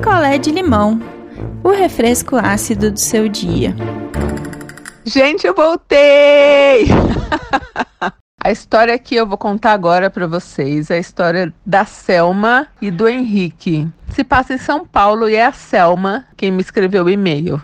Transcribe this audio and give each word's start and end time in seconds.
picolé 0.00 0.38
de 0.38 0.50
limão, 0.50 0.98
o 1.62 1.68
refresco 1.68 2.36
ácido 2.36 2.90
do 2.90 2.98
seu 2.98 3.28
dia. 3.28 3.76
Gente, 5.04 5.46
eu 5.46 5.54
voltei! 5.54 6.86
A 8.42 8.50
história 8.50 8.98
que 8.98 9.14
eu 9.14 9.26
vou 9.26 9.36
contar 9.36 9.72
agora 9.72 10.08
para 10.08 10.26
vocês 10.26 10.90
é 10.90 10.94
a 10.94 10.98
história 10.98 11.52
da 11.66 11.84
Selma 11.84 12.66
e 12.80 12.90
do 12.90 13.06
Henrique. 13.06 13.86
Se 14.08 14.24
passa 14.24 14.54
em 14.54 14.58
São 14.58 14.86
Paulo 14.86 15.28
e 15.28 15.34
é 15.34 15.44
a 15.44 15.52
Selma 15.52 16.24
quem 16.38 16.50
me 16.50 16.62
escreveu 16.62 17.04
o 17.04 17.10
e-mail. 17.10 17.60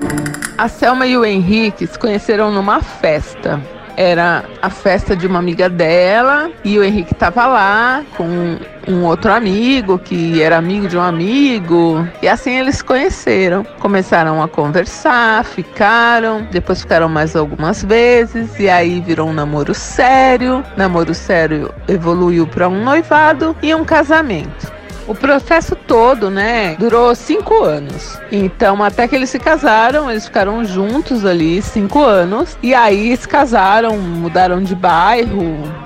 A 0.59 0.69
Selma 0.69 1.07
e 1.07 1.17
o 1.17 1.25
Henrique 1.25 1.87
se 1.87 1.99
conheceram 1.99 2.53
numa 2.53 2.83
festa 2.83 3.59
era 3.97 4.45
a 4.61 4.71
festa 4.71 5.17
de 5.17 5.27
uma 5.27 5.39
amiga 5.39 5.69
dela 5.69 6.51
e 6.63 6.79
o 6.79 6.85
Henrique 6.85 7.13
estava 7.13 7.47
lá 7.47 8.05
com 8.17 8.59
um 8.87 9.05
outro 9.05 9.33
amigo 9.33 9.99
que 9.99 10.41
era 10.41 10.57
amigo 10.57 10.87
de 10.87 10.97
um 10.97 11.03
amigo 11.03 12.07
e 12.23 12.29
assim 12.29 12.59
eles 12.59 12.83
conheceram. 12.83 13.65
Começaram 13.81 14.43
a 14.43 14.49
conversar, 14.49 15.45
ficaram, 15.45 16.47
depois 16.51 16.83
ficaram 16.83 17.09
mais 17.09 17.35
algumas 17.35 17.83
vezes 17.83 18.59
e 18.61 18.69
aí 18.69 19.01
virou 19.01 19.29
um 19.29 19.33
namoro 19.33 19.75
sério. 19.75 20.63
Namoro 20.77 21.15
sério 21.15 21.73
evoluiu 21.89 22.47
para 22.47 22.69
um 22.69 22.85
noivado 22.85 23.57
e 23.63 23.75
um 23.75 23.85
casamento. 23.85 24.76
O 25.09 25.15
processo 25.15 25.77
todo, 25.77 26.29
né, 26.29 26.75
durou 26.81 27.15
cinco 27.15 27.63
anos. 27.63 28.19
Então, 28.33 28.83
até 28.83 29.07
que 29.07 29.15
eles 29.15 29.31
se 29.31 29.39
casaram, 29.39 30.11
eles 30.11 30.27
ficaram 30.27 30.65
juntos 30.65 31.25
ali 31.25 31.63
cinco 31.63 32.03
anos. 32.03 32.59
E 32.61 32.75
aí 32.75 33.17
se 33.17 33.29
casaram, 33.29 33.97
mudaram 33.97 34.61
de 34.61 34.75
bairro, 34.75 35.41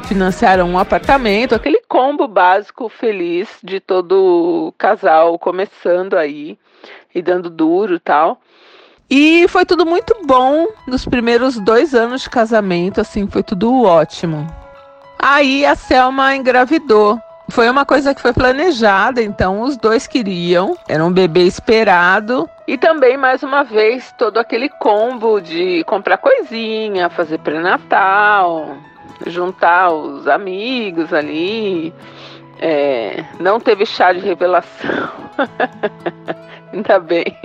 financiaram 0.04 0.70
um 0.70 0.78
apartamento, 0.78 1.54
aquele 1.54 1.82
combo 1.86 2.26
básico 2.26 2.88
feliz 2.88 3.48
de 3.62 3.78
todo 3.78 4.72
casal 4.78 5.38
começando 5.38 6.14
aí 6.14 6.58
e 7.14 7.20
dando 7.20 7.50
duro 7.50 7.96
e 7.96 8.00
tal. 8.00 8.40
E 9.10 9.46
foi 9.48 9.66
tudo 9.66 9.84
muito 9.84 10.16
bom 10.24 10.68
nos 10.86 11.04
primeiros 11.04 11.58
dois 11.58 11.94
anos 11.94 12.22
de 12.22 12.30
casamento, 12.30 13.02
assim, 13.02 13.26
foi 13.26 13.42
tudo 13.42 13.82
ótimo. 13.82 14.46
Aí 15.18 15.66
a 15.66 15.74
Selma 15.74 16.34
engravidou 16.34 17.20
foi 17.50 17.68
uma 17.68 17.84
coisa 17.84 18.14
que 18.14 18.20
foi 18.20 18.32
planejada, 18.32 19.22
então 19.22 19.62
os 19.62 19.76
dois 19.76 20.06
queriam. 20.06 20.76
Era 20.88 21.04
um 21.04 21.12
bebê 21.12 21.42
esperado. 21.42 22.48
E 22.66 22.78
também, 22.78 23.16
mais 23.16 23.42
uma 23.42 23.64
vez, 23.64 24.12
todo 24.16 24.38
aquele 24.38 24.68
combo 24.68 25.40
de 25.40 25.84
comprar 25.84 26.18
coisinha, 26.18 27.10
fazer 27.10 27.38
pré-natal, 27.38 28.76
juntar 29.26 29.90
os 29.92 30.26
amigos 30.28 31.12
ali. 31.12 31.92
É, 32.58 33.24
não 33.38 33.58
teve 33.58 33.86
chá 33.86 34.12
de 34.12 34.20
revelação. 34.20 35.10
Ainda 36.72 36.98
bem. 37.00 37.36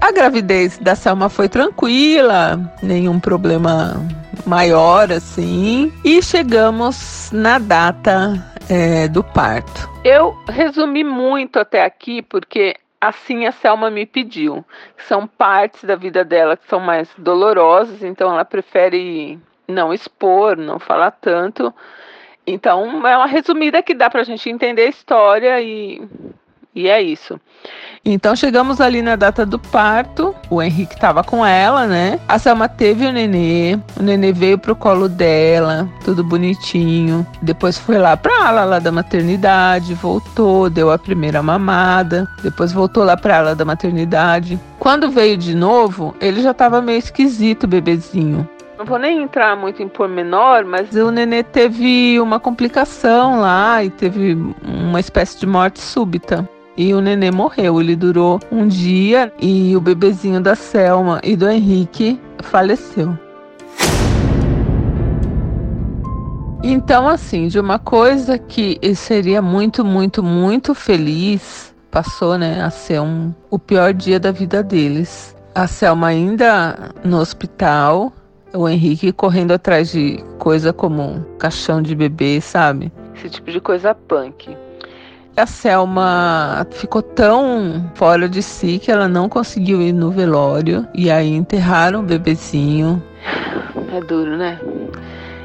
A 0.00 0.10
gravidez 0.10 0.76
da 0.78 0.94
Selma 0.94 1.28
foi 1.28 1.48
tranquila, 1.48 2.60
nenhum 2.82 3.20
problema 3.20 3.94
maior 4.46 5.10
assim. 5.12 5.92
E 6.04 6.22
chegamos 6.22 7.30
na 7.32 7.58
data 7.58 8.34
é, 8.68 9.08
do 9.08 9.22
parto. 9.22 9.88
Eu 10.04 10.36
resumi 10.48 11.04
muito 11.04 11.58
até 11.58 11.84
aqui 11.84 12.22
porque 12.22 12.76
assim 13.00 13.46
a 13.46 13.52
Selma 13.52 13.90
me 13.90 14.06
pediu. 14.06 14.64
São 15.08 15.26
partes 15.26 15.84
da 15.84 15.96
vida 15.96 16.24
dela 16.24 16.56
que 16.56 16.68
são 16.68 16.80
mais 16.80 17.08
dolorosas, 17.18 18.02
então 18.02 18.30
ela 18.32 18.44
prefere 18.44 19.38
não 19.68 19.92
expor, 19.92 20.56
não 20.56 20.78
falar 20.78 21.10
tanto. 21.10 21.72
Então 22.46 23.06
é 23.06 23.16
uma 23.16 23.26
resumida 23.26 23.82
que 23.82 23.94
dá 23.94 24.10
pra 24.10 24.22
gente 24.22 24.50
entender 24.50 24.82
a 24.82 24.88
história 24.88 25.60
e, 25.60 26.02
e 26.74 26.88
é 26.88 27.00
isso. 27.00 27.40
Então 28.06 28.36
chegamos 28.36 28.82
ali 28.82 29.00
na 29.00 29.16
data 29.16 29.46
do 29.46 29.58
parto, 29.58 30.34
o 30.50 30.60
Henrique 30.60 30.94
estava 30.94 31.24
com 31.24 31.44
ela, 31.44 31.86
né? 31.86 32.20
A 32.28 32.38
Selma 32.38 32.68
teve 32.68 33.06
o 33.06 33.12
nenê, 33.12 33.78
o 33.98 34.02
nenê 34.02 34.30
veio 34.30 34.58
pro 34.58 34.76
colo 34.76 35.08
dela, 35.08 35.88
tudo 36.04 36.22
bonitinho. 36.22 37.26
Depois 37.40 37.78
foi 37.78 37.96
lá 37.96 38.14
pra 38.14 38.48
ala 38.48 38.64
lá 38.64 38.78
da 38.78 38.92
maternidade, 38.92 39.94
voltou, 39.94 40.68
deu 40.68 40.90
a 40.90 40.98
primeira 40.98 41.42
mamada, 41.42 42.28
depois 42.42 42.72
voltou 42.72 43.04
lá 43.04 43.16
pra 43.16 43.38
ala 43.38 43.54
da 43.54 43.64
maternidade. 43.64 44.60
Quando 44.78 45.10
veio 45.10 45.38
de 45.38 45.54
novo, 45.54 46.14
ele 46.20 46.42
já 46.42 46.50
estava 46.50 46.82
meio 46.82 46.98
esquisito, 46.98 47.66
bebezinho. 47.66 48.46
Não 48.76 48.84
vou 48.84 48.98
nem 48.98 49.22
entrar 49.22 49.56
muito 49.56 49.82
em 49.82 49.88
pormenor, 49.88 50.66
mas 50.66 50.94
o 50.94 51.10
nenê 51.10 51.42
teve 51.42 52.20
uma 52.20 52.38
complicação 52.38 53.40
lá 53.40 53.82
e 53.82 53.88
teve 53.88 54.36
uma 54.62 55.00
espécie 55.00 55.40
de 55.40 55.46
morte 55.46 55.80
súbita 55.80 56.46
e 56.76 56.92
o 56.94 57.00
nenê 57.00 57.30
morreu. 57.30 57.80
Ele 57.80 57.96
durou 57.96 58.40
um 58.50 58.66
dia 58.66 59.32
e 59.40 59.76
o 59.76 59.80
bebezinho 59.80 60.40
da 60.40 60.54
Selma 60.54 61.20
e 61.22 61.36
do 61.36 61.48
Henrique 61.48 62.20
faleceu. 62.42 63.16
Então, 66.66 67.06
assim, 67.06 67.46
de 67.48 67.60
uma 67.60 67.78
coisa 67.78 68.38
que 68.38 68.80
seria 68.94 69.42
muito, 69.42 69.84
muito, 69.84 70.22
muito 70.22 70.74
feliz, 70.74 71.74
passou, 71.90 72.38
né, 72.38 72.62
a 72.62 72.70
ser 72.70 73.02
um, 73.02 73.34
o 73.50 73.58
pior 73.58 73.92
dia 73.92 74.18
da 74.18 74.32
vida 74.32 74.62
deles. 74.62 75.36
A 75.54 75.66
Selma 75.66 76.06
ainda 76.06 76.90
no 77.04 77.18
hospital, 77.18 78.10
o 78.54 78.66
Henrique 78.66 79.12
correndo 79.12 79.52
atrás 79.52 79.92
de 79.92 80.24
coisa 80.38 80.72
como 80.72 81.24
caixão 81.38 81.82
de 81.82 81.94
bebê, 81.94 82.40
sabe? 82.40 82.90
Esse 83.14 83.28
tipo 83.28 83.50
de 83.50 83.60
coisa 83.60 83.94
punk. 83.94 84.56
A 85.36 85.46
Selma 85.46 86.64
ficou 86.70 87.02
tão 87.02 87.90
fora 87.96 88.28
de 88.28 88.40
si 88.40 88.78
que 88.78 88.88
ela 88.88 89.08
não 89.08 89.28
conseguiu 89.28 89.82
ir 89.82 89.92
no 89.92 90.12
velório 90.12 90.86
e 90.94 91.10
aí 91.10 91.34
enterraram 91.34 92.00
o 92.00 92.02
bebezinho. 92.04 93.02
É 93.92 94.00
duro, 94.00 94.36
né? 94.36 94.60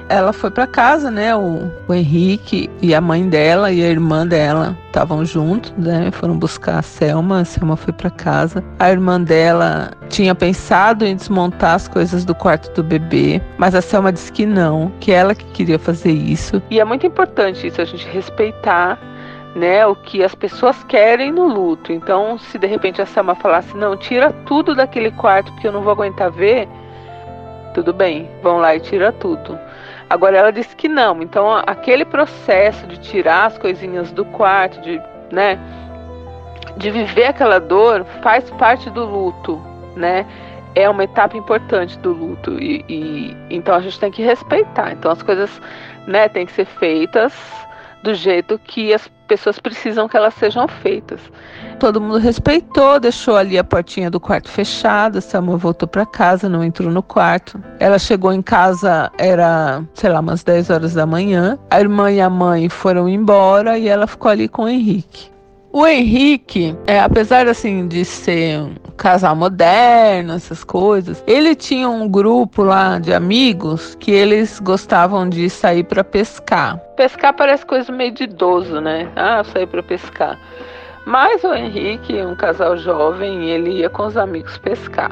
Ela 0.08 0.32
foi 0.32 0.52
para 0.52 0.68
casa, 0.68 1.10
né? 1.10 1.36
O, 1.36 1.72
o, 1.88 1.94
Henrique 1.94 2.70
e 2.82 2.94
a 2.94 3.02
mãe 3.02 3.28
dela 3.28 3.72
e 3.72 3.84
a 3.84 3.88
irmã 3.88 4.28
dela 4.28 4.78
estavam 4.88 5.26
juntos, 5.26 5.74
né? 5.76 6.12
Foram 6.12 6.38
buscar 6.38 6.80
a 6.80 6.82
Selma. 6.84 7.42
A 7.42 7.46
Selma 7.46 7.76
foi 7.76 7.94
para 7.94 8.12
casa. 8.12 8.64
A 8.78 8.92
irmã 8.92 9.20
dela 9.20 9.92
tinha 10.08 10.36
pensado 10.36 11.04
em 11.04 11.16
desmontar 11.16 11.76
as 11.76 11.88
coisas 11.88 12.24
do 12.24 12.36
quarto 12.36 12.72
do 12.74 12.84
bebê, 12.84 13.42
mas 13.58 13.74
a 13.74 13.82
Selma 13.82 14.12
disse 14.12 14.32
que 14.32 14.46
não, 14.46 14.92
que 15.00 15.12
ela 15.12 15.34
que 15.34 15.46
queria 15.46 15.80
fazer 15.80 16.12
isso. 16.12 16.62
E 16.70 16.80
é 16.80 16.86
muito 16.86 17.08
importante 17.08 17.66
isso, 17.66 17.82
a 17.82 17.86
gente 17.86 18.08
respeitar 18.08 19.00
né, 19.56 19.86
o 19.86 19.96
que 19.96 20.24
as 20.24 20.36
pessoas 20.36 20.84
querem 20.84 21.32
no 21.32 21.48
luto. 21.48 21.92
Então, 21.92 22.38
se 22.38 22.58
de 22.58 22.68
repente 22.68 23.02
a 23.02 23.06
Selma 23.06 23.36
falasse, 23.36 23.76
não, 23.76 23.98
tira 23.98 24.32
tudo 24.46 24.76
daquele 24.76 25.12
quarto 25.12 25.52
porque 25.54 25.68
eu 25.68 25.72
não 25.72 25.82
vou 25.82 25.92
aguentar 25.92 26.32
ver, 26.32 26.68
tudo 27.74 27.94
bem, 27.94 28.30
vão 28.42 28.58
lá 28.58 28.76
e 28.76 28.80
tira 28.80 29.12
tudo. 29.12 29.58
Agora 30.10 30.38
ela 30.38 30.52
disse 30.52 30.76
que 30.76 30.88
não. 30.88 31.22
Então, 31.22 31.62
aquele 31.68 32.04
processo 32.04 32.86
de 32.88 32.98
tirar 32.98 33.46
as 33.46 33.58
coisinhas 33.58 34.12
do 34.12 34.26
quarto, 34.26 34.82
de, 34.82 35.02
né, 35.32 35.60
de 36.78 36.90
viver 36.90 37.26
aquela 37.26 37.60
dor, 37.60 38.06
faz 38.22 38.50
parte 38.52 38.90
do 38.90 39.06
luto, 39.06 39.62
né? 39.96 40.26
É 40.76 40.88
uma 40.90 41.04
etapa 41.04 41.36
importante 41.36 41.98
do 42.00 42.14
luto 42.14 42.60
e, 42.60 42.86
e 42.88 43.38
então 43.50 43.76
a 43.76 43.82
gente 43.82 44.00
tem 44.00 44.12
que 44.12 44.22
respeitar. 44.22 44.92
Então 44.94 45.12
as 45.12 45.22
coisas, 45.22 45.62
né, 46.08 46.30
têm 46.30 46.46
que 46.46 46.52
ser 46.52 46.66
feitas 46.66 47.34
do 48.04 48.14
jeito 48.14 48.58
que 48.60 48.94
as 48.94 49.10
pessoas 49.30 49.60
precisam 49.60 50.10
que 50.10 50.18
elas 50.18 50.34
sejam 50.34 50.68
feitas. 50.68 51.22
Todo 51.80 52.02
mundo 52.02 52.18
respeitou, 52.18 53.00
deixou 53.00 53.38
ali 53.38 53.58
a 53.58 53.64
portinha 53.64 54.10
do 54.10 54.20
quarto 54.20 54.50
fechada. 54.50 55.22
Samuel 55.22 55.60
voltou 55.60 55.88
para 55.88 56.06
casa, 56.06 56.50
não 56.50 56.64
entrou 56.64 56.92
no 56.92 57.04
quarto. 57.04 57.64
Ela 57.80 58.00
chegou 58.00 58.34
em 58.34 58.42
casa, 58.42 59.12
era, 59.18 59.82
sei 59.94 60.10
lá, 60.10 60.20
umas 60.20 60.44
10 60.44 60.72
horas 60.72 60.94
da 60.96 61.06
manhã. 61.06 61.58
A 61.70 61.80
irmã 61.80 62.12
e 62.12 62.20
a 62.20 62.30
mãe 62.30 62.68
foram 62.68 63.08
embora 63.08 63.78
e 63.78 63.88
ela 63.88 64.08
ficou 64.08 64.30
ali 64.30 64.50
com 64.50 64.64
o 64.64 64.68
Henrique. 64.68 65.30
O 65.72 65.86
Henrique, 65.86 66.76
é, 66.88 67.00
apesar 67.00 67.48
assim 67.48 67.88
de 67.88 68.04
ser 68.04 68.60
um 68.60 68.74
casal 68.98 69.36
moderno, 69.36 70.34
essas 70.34 70.64
coisas, 70.64 71.24
ele 71.28 71.54
tinha 71.54 71.88
um 71.88 72.10
grupo 72.10 72.64
lá 72.64 72.98
de 72.98 73.14
amigos 73.14 73.94
que 74.00 74.10
eles 74.10 74.60
gostavam 74.60 75.30
de 75.30 75.48
sair 75.48 75.84
para 75.84 76.04
pescar. 76.04 76.78
Pescar 76.98 77.36
parece 77.36 77.68
coisa 77.68 77.92
meio 77.92 78.12
de 78.12 78.24
idoso, 78.24 78.82
né? 78.82 79.08
Ah, 79.16 79.44
sair 79.44 79.68
para 79.68 79.84
pescar. 79.84 80.40
Mas 81.06 81.44
o 81.44 81.54
Henrique, 81.54 82.20
um 82.20 82.36
casal 82.36 82.76
jovem, 82.76 83.50
ele 83.50 83.80
ia 83.80 83.90
com 83.92 84.08
os 84.08 84.18
amigos 84.18 84.58
pescar. 84.58 85.12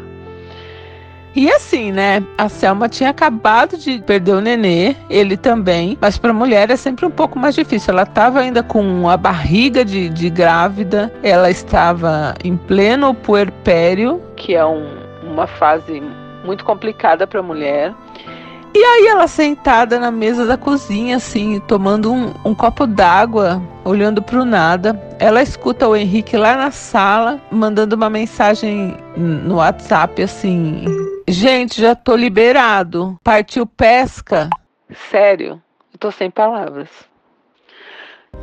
E 1.35 1.51
assim, 1.51 1.91
né? 1.91 2.23
A 2.37 2.49
Selma 2.49 2.89
tinha 2.89 3.11
acabado 3.11 3.77
de 3.77 3.99
perder 3.99 4.33
o 4.33 4.41
nenê, 4.41 4.95
ele 5.09 5.37
também. 5.37 5.97
Mas 6.01 6.17
para 6.17 6.33
mulher 6.33 6.69
é 6.71 6.75
sempre 6.75 7.05
um 7.05 7.11
pouco 7.11 7.37
mais 7.37 7.53
difícil. 7.53 7.93
Ela 7.93 8.03
estava 8.03 8.39
ainda 8.39 8.63
com 8.63 9.07
a 9.07 9.15
barriga 9.15 9.85
de, 9.85 10.09
de 10.09 10.29
grávida, 10.29 11.13
ela 11.21 11.49
estava 11.49 12.33
em 12.43 12.57
pleno 12.57 13.13
puerpério, 13.13 14.21
que 14.35 14.55
é 14.55 14.65
um, 14.65 14.87
uma 15.23 15.45
fase 15.45 16.01
muito 16.43 16.65
complicada 16.65 17.27
para 17.27 17.39
a 17.39 17.43
mulher. 17.43 17.93
E 18.73 18.83
aí 18.83 19.07
ela 19.07 19.27
sentada 19.27 19.99
na 19.99 20.11
mesa 20.11 20.45
da 20.45 20.55
cozinha, 20.55 21.17
assim, 21.17 21.59
tomando 21.61 22.11
um, 22.13 22.31
um 22.45 22.53
copo 22.53 22.85
d'água, 22.85 23.61
olhando 23.83 24.21
para 24.21 24.39
o 24.39 24.45
nada. 24.45 24.99
Ela 25.19 25.41
escuta 25.41 25.87
o 25.87 25.95
Henrique 25.95 26.37
lá 26.37 26.55
na 26.55 26.69
sala, 26.69 27.41
mandando 27.51 27.95
uma 27.95 28.09
mensagem 28.09 28.95
no 29.15 29.55
WhatsApp 29.55 30.21
assim: 30.21 30.85
Gente, 31.27 31.81
já 31.81 31.93
tô 31.93 32.15
liberado. 32.15 33.19
Partiu 33.21 33.65
pesca. 33.65 34.49
Sério, 35.11 35.61
eu 35.93 35.99
tô 35.99 36.09
sem 36.09 36.31
palavras. 36.31 36.87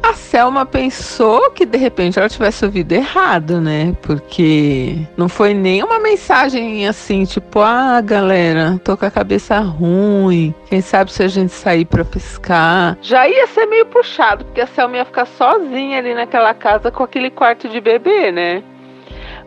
A 0.03 0.13
Selma 0.13 0.67
pensou 0.67 1.51
que 1.53 1.65
de 1.65 1.79
repente 1.79 2.19
ela 2.19 2.29
tivesse 2.29 2.65
ouvido 2.65 2.93
errado, 2.93 3.61
né? 3.61 3.97
Porque 4.03 4.99
não 5.17 5.29
foi 5.29 5.55
nem 5.55 5.83
uma 5.83 5.99
mensagem 5.99 6.87
assim, 6.87 7.25
tipo, 7.25 7.61
ah, 7.61 8.01
galera, 8.03 8.79
tô 8.85 8.97
com 8.97 9.07
a 9.07 9.11
cabeça 9.11 9.59
ruim. 9.61 10.55
Quem 10.67 10.81
sabe 10.81 11.11
se 11.11 11.23
a 11.23 11.29
gente 11.29 11.53
sair 11.53 11.87
para 11.87 12.05
pescar. 12.05 12.99
Já 13.01 13.27
ia 13.27 13.47
ser 13.47 13.67
meio 13.67 13.87
puxado, 13.87 14.45
porque 14.45 14.61
a 14.61 14.67
Selma 14.67 14.99
ia 14.99 15.05
ficar 15.05 15.27
sozinha 15.27 15.99
ali 15.99 16.15
naquela 16.15 16.53
casa 16.53 16.91
com 16.91 17.03
aquele 17.03 17.31
quarto 17.31 17.69
de 17.69 17.81
bebê, 17.81 18.31
né? 18.31 18.63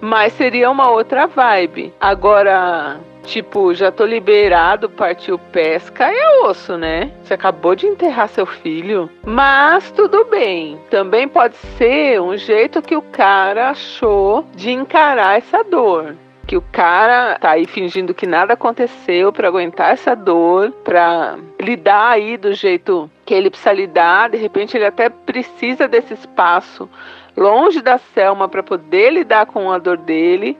Mas 0.01 0.33
seria 0.33 0.72
uma 0.72 0.90
outra 0.90 1.28
vibe. 1.28 1.94
Agora, 2.00 3.00
Tipo, 3.27 3.74
já 3.74 3.91
tô 3.91 4.06
liberado, 4.06 4.89
partiu 4.89 5.38
pesca, 5.38 6.09
é 6.09 6.45
osso, 6.45 6.77
né? 6.77 7.12
Você 7.24 7.33
acabou 7.33 7.75
de 7.75 7.85
enterrar 7.85 8.29
seu 8.29 8.45
filho. 8.45 9.09
Mas 9.25 9.91
tudo 9.91 10.24
bem. 10.25 10.79
Também 10.89 11.27
pode 11.27 11.57
ser 11.77 12.21
um 12.21 12.38
jeito 12.38 12.81
que 12.81 12.95
o 12.95 13.01
cara 13.01 13.71
achou 13.71 14.45
de 14.56 14.71
encarar 14.71 15.38
essa 15.38 15.62
dor 15.62 16.15
que 16.47 16.56
o 16.56 16.62
cara 16.71 17.38
tá 17.38 17.51
aí 17.51 17.65
fingindo 17.65 18.13
que 18.13 18.25
nada 18.25 18.53
aconteceu 18.53 19.33
para 19.33 19.50
aguentar 19.50 19.91
essa 19.91 20.15
dor, 20.15 20.71
para 20.81 21.38
lidar 21.59 22.12
aí 22.12 22.38
do 22.38 22.53
jeito 22.53 23.12
que 23.25 23.33
ele 23.33 23.50
precisa 23.50 23.73
lidar, 23.73 24.30
de 24.30 24.38
repente 24.38 24.77
ele 24.77 24.85
até 24.85 25.09
precisa 25.09 25.89
desse 25.89 26.13
espaço 26.13 26.89
longe 27.35 27.81
da 27.81 27.97
Selma 27.97 28.47
para 28.47 28.63
poder 28.63 29.12
lidar 29.12 29.45
com 29.45 29.69
a 29.69 29.77
dor 29.77 29.97
dele. 29.97 30.57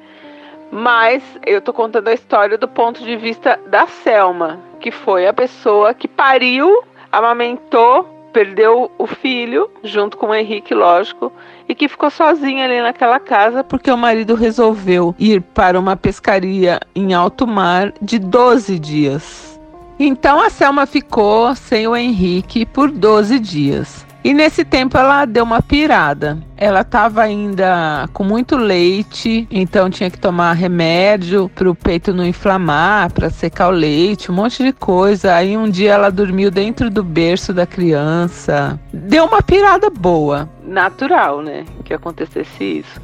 Mas 0.72 1.24
eu 1.46 1.62
tô 1.62 1.74
contando 1.74 2.08
a 2.08 2.14
história 2.14 2.58
do 2.58 2.68
ponto 2.68 3.04
de 3.04 3.16
vista 3.16 3.60
da 3.68 3.88
Selma, 3.88 4.60
que 4.80 4.92
foi 4.92 5.28
a 5.28 5.34
pessoa 5.34 5.94
que 5.94 6.08
pariu, 6.08 6.84
amamentou, 7.12 8.04
perdeu 8.34 8.92
o 8.98 9.08
filho, 9.08 9.70
junto 9.84 10.18
com 10.18 10.28
o 10.28 10.36
Henrique, 10.36 10.74
lógico, 10.74 11.32
e 11.68 11.74
que 11.74 11.88
ficou 11.88 12.10
sozinha 12.10 12.66
ali 12.66 12.82
naquela 12.82 13.20
casa 13.20 13.64
porque 13.64 13.90
o 13.90 13.98
marido 13.98 14.36
resolveu 14.36 15.16
ir 15.18 15.42
para 15.42 15.80
uma 15.80 15.96
pescaria 15.96 16.80
em 16.96 17.14
alto 17.14 17.48
mar 17.48 17.94
de 18.02 18.20
12 18.20 18.78
dias. 18.78 19.60
Então 20.00 20.40
a 20.40 20.50
Selma 20.50 20.86
ficou 20.86 21.56
sem 21.56 21.88
o 21.88 21.96
Henrique 21.96 22.66
por 22.66 22.92
12 22.92 23.40
dias. 23.40 24.07
E 24.24 24.34
nesse 24.34 24.66
tempo 24.66 24.98
ela 24.98 25.26
deu 25.26 25.44
uma 25.44 25.62
pirada. 25.62 26.38
Ela 26.58 26.82
estava 26.82 27.22
ainda 27.22 28.10
com 28.12 28.24
muito 28.24 28.58
leite, 28.58 29.48
então 29.50 29.90
tinha 29.90 30.10
que 30.10 30.18
tomar 30.18 30.54
remédio 30.54 31.50
para 31.56 31.70
o 31.70 31.76
peito 31.76 32.14
não 32.14 32.26
inflamar, 32.26 33.12
para 33.14 33.30
secar 33.30 33.70
o 33.70 33.72
leite, 33.72 34.32
um 34.32 34.36
monte 34.36 34.64
de 34.64 34.74
coisa. 34.74 35.34
Aí 35.34 35.56
um 35.56 35.70
dia 35.70 35.94
ela 35.94 36.10
dormiu 36.10 36.52
dentro 36.52 36.90
do 36.90 37.04
berço 37.04 37.54
da 37.54 37.66
criança. 37.66 38.80
Deu 38.92 39.26
uma 39.26 39.42
pirada 39.42 39.90
boa. 39.90 40.50
Natural, 40.64 41.42
né? 41.42 41.64
Que 41.86 41.94
acontecesse 41.94 42.64
isso. 42.64 43.02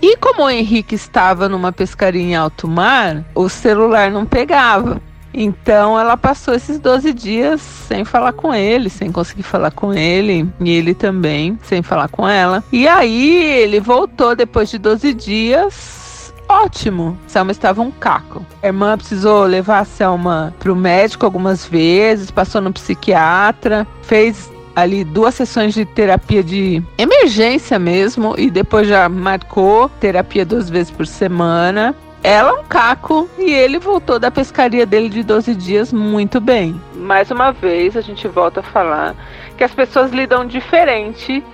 E 0.00 0.16
como 0.18 0.44
o 0.44 0.50
Henrique 0.50 0.94
estava 0.94 1.48
numa 1.48 1.72
pescaria 1.72 2.22
em 2.22 2.36
alto 2.36 2.68
mar, 2.68 3.24
o 3.34 3.48
celular 3.48 4.10
não 4.10 4.26
pegava. 4.26 5.00
Então 5.34 5.98
ela 5.98 6.16
passou 6.16 6.54
esses 6.54 6.78
12 6.78 7.12
dias 7.12 7.60
sem 7.60 8.04
falar 8.04 8.32
com 8.32 8.54
ele, 8.54 8.88
sem 8.88 9.10
conseguir 9.10 9.42
falar 9.42 9.72
com 9.72 9.92
ele, 9.92 10.48
e 10.60 10.70
ele 10.70 10.94
também, 10.94 11.58
sem 11.64 11.82
falar 11.82 12.08
com 12.08 12.28
ela. 12.28 12.62
E 12.72 12.86
aí 12.86 13.42
ele 13.60 13.80
voltou 13.80 14.36
depois 14.36 14.70
de 14.70 14.78
12 14.78 15.12
dias. 15.12 16.32
Ótimo, 16.48 17.18
Selma 17.26 17.50
estava 17.50 17.82
um 17.82 17.90
caco. 17.90 18.44
A 18.62 18.66
irmã 18.66 18.96
precisou 18.96 19.44
levar 19.44 19.80
a 19.80 19.84
Selma 19.84 20.54
para 20.58 20.70
o 20.70 20.76
médico 20.76 21.24
algumas 21.24 21.66
vezes, 21.66 22.30
passou 22.30 22.60
no 22.60 22.72
psiquiatra, 22.72 23.86
fez 24.02 24.52
ali 24.76 25.04
duas 25.04 25.34
sessões 25.34 25.72
de 25.72 25.84
terapia 25.84 26.42
de 26.42 26.82
emergência 26.98 27.78
mesmo 27.78 28.34
e 28.36 28.50
depois 28.50 28.88
já 28.88 29.08
marcou 29.08 29.88
terapia 30.00 30.44
duas 30.44 30.68
vezes 30.68 30.90
por 30.90 31.06
semana 31.06 31.94
ela 32.24 32.58
um 32.58 32.64
caco 32.64 33.28
e 33.38 33.52
ele 33.52 33.78
voltou 33.78 34.18
da 34.18 34.30
pescaria 34.30 34.86
dele 34.86 35.10
de 35.10 35.22
12 35.22 35.54
dias 35.54 35.92
muito 35.92 36.40
bem. 36.40 36.80
Mais 36.94 37.30
uma 37.30 37.52
vez, 37.52 37.98
a 37.98 38.00
gente 38.00 38.26
volta 38.26 38.60
a 38.60 38.62
falar 38.62 39.14
que 39.58 39.62
as 39.62 39.74
pessoas 39.74 40.10
lidam 40.10 40.46
diferente, 40.46 41.44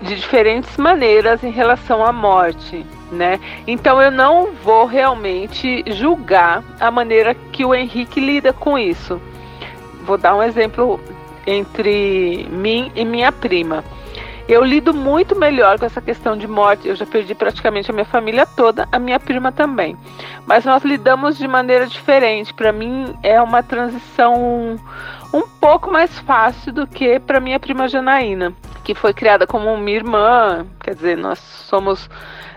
de 0.00 0.16
diferentes 0.16 0.78
maneiras 0.78 1.44
em 1.44 1.50
relação 1.50 2.02
à 2.02 2.10
morte, 2.10 2.86
né? 3.12 3.38
Então 3.66 4.00
eu 4.00 4.10
não 4.10 4.48
vou 4.64 4.86
realmente 4.86 5.84
julgar 5.88 6.64
a 6.80 6.90
maneira 6.90 7.34
que 7.52 7.62
o 7.62 7.74
Henrique 7.74 8.18
lida 8.18 8.50
com 8.50 8.78
isso. 8.78 9.20
Vou 10.04 10.16
dar 10.16 10.34
um 10.34 10.42
exemplo 10.42 10.98
entre 11.46 12.48
mim 12.50 12.90
e 12.96 13.04
minha 13.04 13.30
prima. 13.30 13.84
Eu 14.48 14.64
lido 14.64 14.94
muito 14.94 15.36
melhor 15.36 15.78
com 15.78 15.84
essa 15.84 16.00
questão 16.00 16.34
de 16.34 16.48
morte. 16.48 16.88
Eu 16.88 16.96
já 16.96 17.04
perdi 17.04 17.34
praticamente 17.34 17.90
a 17.90 17.94
minha 17.94 18.06
família 18.06 18.46
toda, 18.46 18.88
a 18.90 18.98
minha 18.98 19.20
prima 19.20 19.52
também. 19.52 19.94
Mas 20.46 20.64
nós 20.64 20.82
lidamos 20.82 21.36
de 21.36 21.46
maneira 21.46 21.86
diferente. 21.86 22.54
Para 22.54 22.72
mim 22.72 23.14
é 23.22 23.40
uma 23.42 23.62
transição 23.62 24.80
um 25.34 25.42
pouco 25.60 25.90
mais 25.90 26.18
fácil 26.20 26.72
do 26.72 26.86
que 26.86 27.20
para 27.20 27.40
minha 27.40 27.60
prima 27.60 27.88
Janaína, 27.88 28.54
que 28.82 28.94
foi 28.94 29.12
criada 29.12 29.46
como 29.46 29.76
minha 29.76 29.98
irmã. 29.98 30.66
Quer 30.80 30.94
dizer, 30.94 31.18
nós 31.18 31.38
somos 31.38 32.08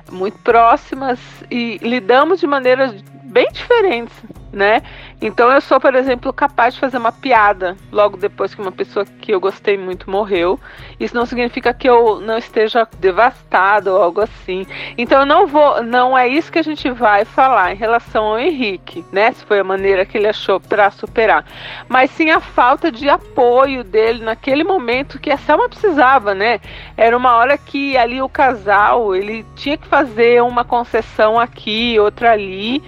muito 0.10 0.38
próximas 0.40 1.20
e 1.52 1.78
lidamos 1.82 2.40
de 2.40 2.48
maneiras 2.48 2.96
bem 3.26 3.48
diferentes 3.52 4.16
né? 4.52 4.82
Então 5.22 5.52
eu 5.52 5.62
sou, 5.62 5.80
por 5.80 5.94
exemplo, 5.94 6.34
capaz 6.34 6.74
de 6.74 6.80
fazer 6.80 6.98
uma 6.98 7.12
piada 7.12 7.78
logo 7.92 8.18
depois 8.18 8.56
que 8.56 8.62
uma 8.62 8.72
pessoa 8.72 9.06
que 9.06 9.32
eu 9.32 9.40
gostei 9.40 9.78
muito 9.78 10.10
morreu. 10.10 10.60
Isso 11.00 11.14
não 11.14 11.28
significa 11.28 11.72
que 11.76 11.88
eu 11.88 12.20
não 12.20 12.40
esteja 12.40 12.88
devastado 13.00 13.92
ou 13.92 14.02
algo 14.02 14.22
assim. 14.22 14.66
Então 14.98 15.20
eu 15.20 15.26
não 15.28 15.46
vou, 15.46 15.84
não 15.84 16.18
é 16.18 16.28
isso 16.28 16.52
que 16.52 16.58
a 16.58 16.64
gente 16.64 16.90
vai 16.90 17.24
falar 17.24 17.72
em 17.72 17.76
relação 17.76 18.24
ao 18.26 18.40
Henrique, 18.40 19.06
né? 19.12 19.32
Se 19.32 19.46
foi 19.46 19.60
a 19.60 19.64
maneira 19.64 20.06
que 20.06 20.18
ele 20.18 20.28
achou 20.28 20.60
para 20.60 20.90
superar, 20.90 21.46
mas 21.88 22.10
sim 22.10 22.32
a 22.32 22.40
falta 22.40 22.92
de 22.92 23.08
apoio 23.08 23.84
dele 23.84 24.24
naquele 24.24 24.64
momento 24.64 25.20
que 25.20 25.30
a 25.30 25.38
Selma 25.38 25.70
precisava, 25.70 26.34
né? 26.34 26.60
Era 26.98 27.16
uma 27.16 27.36
hora 27.36 27.60
que 27.60 27.96
ali 27.96 28.20
o 28.24 28.30
casal, 28.30 29.16
ele 29.16 29.46
tinha 29.56 29.78
que 29.78 29.88
fazer 29.88 30.42
uma 30.42 30.66
concessão 30.66 31.40
aqui, 31.40 32.00
outra 32.00 32.32
ali 32.32 32.82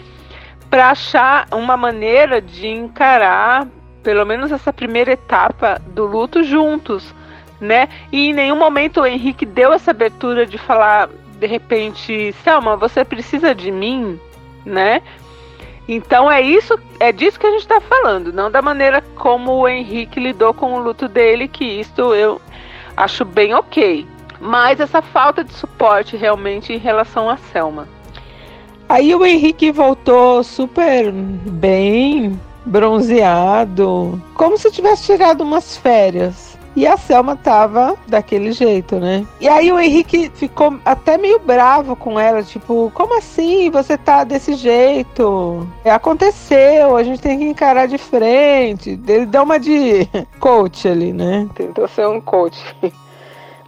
para 0.73 0.89
achar 0.89 1.47
uma 1.51 1.77
maneira 1.77 2.41
de 2.41 2.67
encarar 2.67 3.67
pelo 4.01 4.25
menos 4.25 4.51
essa 4.51 4.73
primeira 4.73 5.11
etapa 5.11 5.79
do 5.85 6.03
luto 6.03 6.43
juntos, 6.43 7.13
né? 7.61 7.87
E 8.11 8.29
em 8.29 8.33
nenhum 8.33 8.57
momento 8.57 9.01
o 9.01 9.05
Henrique 9.05 9.45
deu 9.45 9.71
essa 9.71 9.91
abertura 9.91 10.47
de 10.47 10.57
falar 10.57 11.09
de 11.39 11.45
repente, 11.45 12.33
Selma, 12.43 12.75
você 12.75 13.05
precisa 13.05 13.53
de 13.53 13.69
mim, 13.71 14.19
né? 14.65 15.03
Então 15.87 16.31
é 16.31 16.41
isso, 16.41 16.75
é 16.99 17.11
disso 17.11 17.39
que 17.39 17.45
a 17.45 17.51
gente 17.51 17.61
está 17.61 17.79
falando, 17.79 18.33
não 18.33 18.49
da 18.49 18.63
maneira 18.63 18.99
como 19.13 19.51
o 19.51 19.67
Henrique 19.67 20.19
lidou 20.19 20.55
com 20.55 20.73
o 20.73 20.79
luto 20.79 21.07
dele, 21.07 21.47
que 21.47 21.65
isto 21.65 22.15
eu 22.15 22.41
acho 22.97 23.23
bem 23.23 23.53
ok. 23.53 24.07
Mas 24.39 24.79
essa 24.79 25.03
falta 25.03 25.43
de 25.43 25.53
suporte 25.53 26.17
realmente 26.17 26.73
em 26.73 26.79
relação 26.79 27.29
a 27.29 27.37
Selma. 27.37 27.87
Aí 28.93 29.15
o 29.15 29.25
Henrique 29.25 29.71
voltou 29.71 30.43
super 30.43 31.11
bem, 31.11 32.39
bronzeado, 32.63 34.21
como 34.35 34.55
se 34.55 34.69
tivesse 34.69 35.05
tirado 35.05 35.41
umas 35.41 35.75
férias. 35.75 36.55
E 36.75 36.85
a 36.85 36.95
Selma 36.95 37.35
tava 37.35 37.95
daquele 38.05 38.51
jeito, 38.51 38.99
né? 38.99 39.25
E 39.41 39.49
aí 39.49 39.71
o 39.71 39.79
Henrique 39.79 40.29
ficou 40.35 40.79
até 40.85 41.17
meio 41.17 41.39
bravo 41.39 41.95
com 41.95 42.19
ela, 42.19 42.43
tipo, 42.43 42.91
como 42.93 43.17
assim 43.17 43.71
você 43.71 43.97
tá 43.97 44.23
desse 44.23 44.53
jeito? 44.53 45.67
Aconteceu, 45.83 46.95
a 46.95 47.01
gente 47.01 47.19
tem 47.19 47.39
que 47.39 47.45
encarar 47.45 47.87
de 47.87 47.97
frente. 47.97 48.91
Ele 49.07 49.25
deu 49.25 49.41
uma 49.41 49.59
de 49.59 50.07
coach 50.39 50.87
ali, 50.87 51.11
né? 51.11 51.49
Tentou 51.55 51.87
ser 51.87 52.07
um 52.07 52.21
coach 52.21 52.63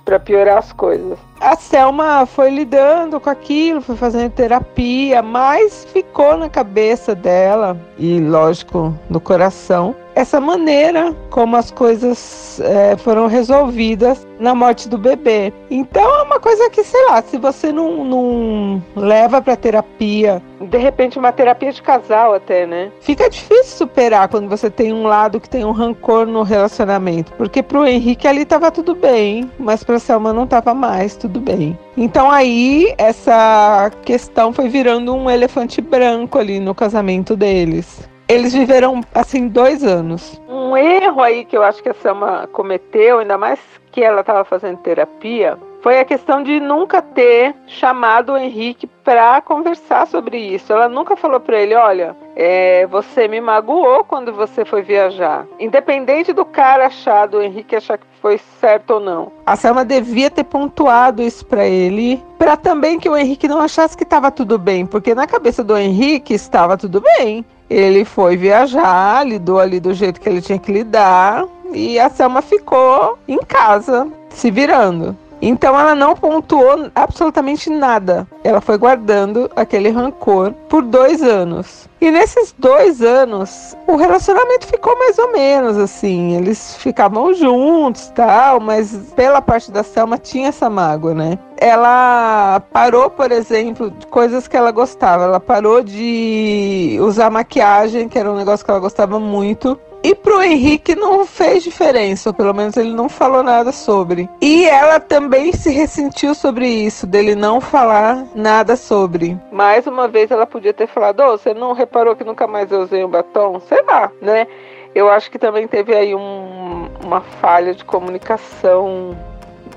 para 0.06 0.20
piorar 0.20 0.60
as 0.60 0.72
coisas. 0.72 1.18
A 1.40 1.56
Selma 1.56 2.26
foi 2.26 2.50
lidando 2.50 3.20
com 3.20 3.30
aquilo, 3.30 3.82
foi 3.82 3.96
fazendo 3.96 4.32
terapia, 4.32 5.22
mas 5.22 5.86
ficou 5.86 6.38
na 6.38 6.50
cabeça 6.50 7.14
dela 7.14 7.78
e, 7.98 8.20
lógico, 8.20 8.94
no 9.10 9.20
coração 9.20 9.96
essa 10.16 10.40
maneira 10.40 11.14
como 11.30 11.58
as 11.58 11.70
coisas 11.70 12.60
é, 12.62 12.96
foram 12.96 13.28
resolvidas 13.28 14.26
na 14.40 14.56
morte 14.56 14.88
do 14.88 14.98
bebê. 14.98 15.52
Então 15.70 16.04
é 16.04 16.24
uma 16.24 16.40
coisa 16.40 16.70
que, 16.70 16.84
sei 16.84 17.06
lá, 17.08 17.22
se 17.22 17.38
você 17.38 17.72
não, 17.72 18.06
não 18.06 18.84
leva 18.96 19.42
para 19.42 19.58
terapia, 19.58 20.42
de 20.62 20.78
repente 20.78 21.20
uma 21.20 21.32
terapia 21.32 21.72
de 21.72 21.82
casal 21.82 22.34
até, 22.34 22.66
né? 22.66 22.92
Fica 23.02 23.30
difícil 23.30 23.78
superar 23.78 24.30
quando 24.30 24.48
você 24.48 24.70
tem 24.70 24.94
um 24.94 25.04
lado 25.04 25.40
que 25.40 25.50
tem 25.50 25.66
um 25.66 25.72
rancor 25.72 26.26
no 26.26 26.44
relacionamento, 26.44 27.34
porque 27.34 27.62
pro 27.62 27.86
Henrique 27.86 28.28
ali 28.28 28.46
tava 28.46 28.72
tudo 28.72 28.96
bem, 28.96 29.52
mas 29.60 29.84
pra 29.84 30.00
Selma 30.00 30.32
não 30.32 30.48
tava 30.48 30.74
mais 30.74 31.16
tudo 31.28 31.40
bem. 31.40 31.78
Então 31.98 32.30
aí 32.30 32.94
essa 32.98 33.92
questão 34.04 34.54
foi 34.54 34.70
virando 34.70 35.14
um 35.16 35.30
elefante 35.30 35.82
branco 35.82 36.38
ali 36.38 36.60
no 36.60 36.76
casamento 36.76 37.36
deles. 37.36 38.08
Eles 38.28 38.54
viveram, 38.54 39.02
assim, 39.14 39.48
dois 39.48 39.84
anos. 39.84 40.42
Um 40.50 40.76
erro 40.76 41.22
aí 41.22 41.46
que 41.46 41.56
eu 41.56 41.62
acho 41.62 41.82
que 41.82 41.90
a 41.90 41.94
Selma 41.94 42.48
cometeu, 42.52 43.20
ainda 43.20 43.38
mais 43.38 43.60
que 43.92 44.02
ela 44.04 44.22
estava 44.22 44.44
fazendo 44.44 44.78
terapia, 44.78 45.58
foi 45.86 46.00
a 46.00 46.04
questão 46.04 46.42
de 46.42 46.60
nunca 46.60 47.00
ter 47.00 47.54
chamado 47.68 48.34
o 48.34 48.38
Henrique 48.40 48.88
para 48.88 49.40
conversar 49.40 50.08
sobre 50.08 50.36
isso. 50.36 50.74
Ela 50.74 50.90
nunca 50.90 51.16
falou 51.16 51.40
para 51.40 51.62
ele: 51.62 51.76
olha, 51.76 52.16
é, 52.36 52.88
você 52.88 53.28
me 53.28 53.40
magoou 53.40 54.04
quando 54.04 54.34
você 54.34 54.66
foi 54.66 54.82
viajar. 54.82 55.46
Independente 55.60 56.34
do 56.34 56.44
cara 56.44 56.88
achar, 56.88 57.28
do 57.28 57.40
Henrique 57.40 57.76
achar 57.76 58.00
que 58.00 58.06
foi 58.20 58.40
certo 58.60 58.96
ou 58.96 59.00
não. 59.00 59.32
A 59.46 59.56
Selma 59.56 59.86
devia 59.86 60.32
ter 60.32 60.46
pontuado 60.46 61.22
isso 61.22 61.46
para 61.46 61.68
ele, 61.68 62.20
para 62.40 62.58
também 62.58 62.98
que 62.98 63.08
o 63.08 63.16
Henrique 63.16 63.48
não 63.48 63.62
achasse 63.62 63.96
que 63.96 64.04
estava 64.04 64.32
tudo 64.32 64.58
bem, 64.58 64.88
porque 64.88 65.14
na 65.14 65.28
cabeça 65.28 65.64
do 65.64 65.78
Henrique 65.78 66.34
estava 66.34 66.76
tudo 66.76 67.00
bem. 67.00 67.46
Ele 67.70 68.04
foi 68.04 68.36
viajar, 68.36 69.24
lidou 69.24 69.60
ali 69.60 69.80
do 69.80 69.94
jeito 69.94 70.20
que 70.20 70.28
ele 70.28 70.42
tinha 70.42 70.58
que 70.58 70.72
lidar, 70.72 71.46
e 71.72 72.00
a 72.00 72.10
Selma 72.10 72.42
ficou 72.42 73.20
em 73.28 73.38
casa, 73.38 74.08
se 74.30 74.50
virando. 74.50 75.16
Então 75.42 75.80
ela 75.80 75.96
não 75.96 76.16
pontuou 76.16 76.90
absolutamente 76.96 77.70
nada. 77.70 78.28
Ela 78.44 78.62
foi 78.62 78.78
guardando 78.78 79.50
aquele 79.56 79.90
rancor 79.90 80.54
por 80.70 80.82
dois 80.82 81.22
anos. 81.22 81.90
E 82.02 82.12
nesses 82.12 82.54
dois 82.58 83.02
anos, 83.02 83.76
o 83.88 83.96
relacionamento 83.96 84.68
ficou 84.68 84.98
mais 84.98 85.18
ou 85.18 85.32
menos 85.32 85.78
assim. 85.78 86.36
Eles 86.36 86.76
ficavam 86.78 87.34
juntos 87.34 88.12
tal, 88.14 88.60
mas 88.60 88.96
pela 89.16 89.42
parte 89.42 89.72
da 89.72 89.82
Selma 89.82 90.18
tinha 90.18 90.50
essa 90.50 90.70
mágoa, 90.70 91.14
né? 91.14 91.40
Ela 91.58 92.62
parou, 92.72 93.10
por 93.10 93.32
exemplo, 93.32 93.90
de 93.90 94.06
coisas 94.08 94.48
que 94.48 94.56
ela 94.56 94.72
gostava. 94.72 95.24
Ela 95.24 95.40
parou 95.40 95.82
de 95.82 96.98
usar 97.02 97.32
maquiagem, 97.32 98.08
que 98.08 98.20
era 98.20 98.32
um 98.32 98.36
negócio 98.36 98.64
que 98.66 98.72
ela 98.72 98.80
gostava 98.80 99.20
muito. 99.20 99.80
E 100.06 100.14
pro 100.14 100.44
Henrique 100.44 100.94
não 100.94 101.26
fez 101.26 101.64
diferença, 101.64 102.30
ou 102.30 102.34
pelo 102.36 102.54
menos 102.54 102.78
ele 102.78 102.94
não 102.94 103.10
falou 103.10 103.42
nada 103.42 103.72
sobre. 103.72 104.30
E 104.40 104.64
ela 104.66 105.00
também 105.00 105.52
se 105.52 105.72
ressentiu 105.72 106.36
sobre 106.36 106.68
isso, 106.68 107.08
dele 107.08 107.34
não 107.34 107.60
falar 107.60 108.24
nada 108.36 108.76
sobre. 108.76 109.36
Mais 109.52 109.88
uma 109.88 110.08
vez 110.08 110.30
ela 110.30 110.46
podia 110.46 110.72
ter 110.72 110.86
falado: 110.86 111.22
oh, 111.22 111.32
você 111.32 111.56
não 111.56 111.74
reparou 111.74 112.16
que 112.16 112.24
nunca 112.24 112.46
mais 112.46 112.72
eu 112.72 112.82
usei 112.82 113.04
um 113.04 113.10
batom? 113.10 113.60
Sei 113.62 113.82
lá, 113.82 114.12
né? 114.22 114.46
Eu 114.94 115.10
acho 115.10 115.32
que 115.32 115.40
também 115.40 115.68
teve 115.68 115.96
aí 115.96 116.14
um, 116.14 116.88
uma 117.04 117.22
falha 117.42 117.74
de 117.74 117.84
comunicação 117.84 119.18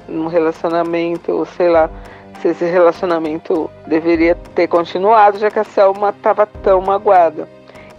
no 0.07 0.29
relacionamento, 0.29 1.49
sei 1.57 1.71
lá, 1.71 1.89
se 2.43 2.49
esse 2.49 2.67
relacionamento 2.67 3.71
deveria 3.87 4.35
ter 4.55 4.69
continuado, 4.69 5.39
já 5.39 5.51
que 5.51 5.59
a 5.59 5.65
Selma 5.65 6.11
estava 6.11 6.45
tão 6.45 6.83
magoada. 6.83 7.49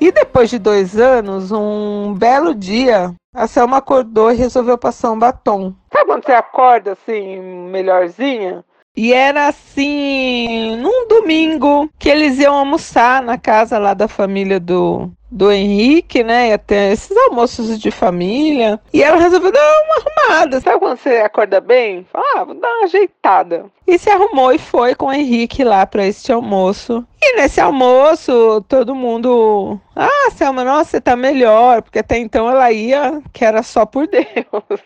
E 0.01 0.11
depois 0.11 0.49
de 0.49 0.57
dois 0.57 0.97
anos, 0.97 1.51
um 1.51 2.13
belo 2.13 2.55
dia, 2.55 3.13
a 3.35 3.47
Selma 3.47 3.77
acordou 3.77 4.31
e 4.31 4.35
resolveu 4.35 4.77
passar 4.77 5.11
um 5.11 5.19
batom. 5.19 5.73
Sabe 5.91 6.05
quando 6.05 6.25
você 6.25 6.31
acorda 6.31 6.93
assim, 6.93 7.39
melhorzinha? 7.69 8.63
E 8.95 9.13
era 9.13 9.47
assim, 9.47 10.75
num 10.77 11.07
domingo 11.07 11.89
que 11.97 12.09
eles 12.09 12.39
iam 12.39 12.55
almoçar 12.55 13.21
na 13.21 13.37
casa 13.37 13.77
lá 13.77 13.93
da 13.93 14.07
família 14.07 14.59
do, 14.59 15.11
do 15.31 15.51
Henrique, 15.51 16.24
né? 16.24 16.50
Ia 16.50 16.57
ter 16.57 16.93
esses 16.93 17.15
almoços 17.15 17.79
de 17.79 17.91
família. 17.91 18.79
E 18.93 19.03
ela 19.03 19.17
resolveu 19.17 19.51
dar 19.51 19.59
uma 19.59 19.95
arrumada. 19.95 20.62
Sabe 20.62 20.79
quando 20.79 20.98
você 20.98 21.17
acorda 21.17 21.62
bem? 21.62 22.05
Ah, 22.13 22.43
vou 22.43 22.55
dar 22.55 22.67
uma 22.67 22.86
ajeitada. 22.86 23.65
E 23.88 23.98
se 23.98 24.09
arrumou 24.09 24.51
e 24.51 24.57
foi 24.57 24.95
com 24.95 25.07
o 25.07 25.13
Henrique 25.13 25.63
lá 25.63 25.86
para 25.86 26.05
este 26.05 26.31
almoço. 26.31 27.05
E 27.21 27.38
nesse 27.38 27.62
almoço, 27.62 28.63
todo 28.67 28.95
mundo. 28.95 29.79
Ah, 29.95 30.31
Selma, 30.31 30.63
nossa, 30.63 30.91
você 30.91 31.01
tá 31.01 31.15
melhor. 31.15 31.81
Porque 31.81 32.00
até 32.00 32.17
então 32.17 32.50
ela 32.50 32.71
ia, 32.71 33.21
que 33.31 33.45
era 33.45 33.62
só 33.62 33.86
por 33.86 34.07
Deus 34.09 34.81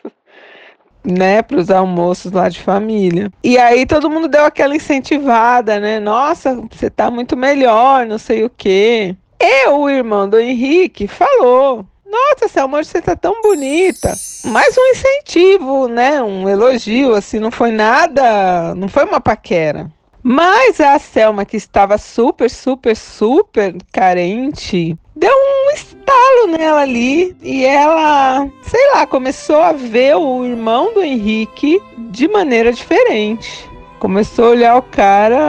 né, 1.03 1.41
para 1.41 1.57
os 1.57 1.69
almoços 1.69 2.31
lá 2.31 2.47
de 2.47 2.61
família. 2.61 3.31
E 3.43 3.57
aí 3.57 3.85
todo 3.85 4.09
mundo 4.09 4.27
deu 4.27 4.45
aquela 4.45 4.75
incentivada, 4.75 5.79
né? 5.79 5.99
Nossa, 5.99 6.55
você 6.71 6.89
tá 6.89 7.11
muito 7.11 7.35
melhor, 7.35 8.05
não 8.05 8.17
sei 8.17 8.43
o 8.43 8.49
quê. 8.49 9.15
E 9.45 9.67
o 9.67 9.89
irmão 9.89 10.29
do 10.29 10.39
Henrique 10.39 11.05
falou: 11.05 11.85
Nossa, 12.05 12.47
Selma, 12.47 12.81
você 12.81 13.01
tá 13.01 13.13
tão 13.13 13.41
bonita. 13.41 14.15
Mais 14.45 14.73
um 14.77 14.85
incentivo, 14.91 15.89
né? 15.89 16.23
Um 16.23 16.47
elogio, 16.47 17.13
assim, 17.13 17.39
não 17.39 17.51
foi 17.51 17.69
nada, 17.69 18.73
não 18.73 18.87
foi 18.87 19.03
uma 19.03 19.19
paquera. 19.19 19.91
Mas 20.23 20.79
a 20.79 20.97
Selma, 20.97 21.43
que 21.43 21.57
estava 21.57 21.97
super, 21.97 22.49
super, 22.49 22.95
super 22.95 23.75
carente, 23.91 24.97
deu 25.13 25.33
um 25.33 25.71
estalo 25.71 26.47
nela 26.57 26.79
ali 26.79 27.35
e 27.41 27.65
ela, 27.65 28.47
sei 28.61 28.91
lá, 28.93 29.05
começou 29.05 29.61
a 29.61 29.73
ver 29.73 30.15
o 30.15 30.45
irmão 30.45 30.93
do 30.93 31.03
Henrique 31.03 31.81
de 31.97 32.29
maneira 32.29 32.71
diferente 32.71 33.72
começou 34.03 34.47
a 34.47 34.49
olhar 34.49 34.75
o 34.75 34.81
cara, 34.81 35.39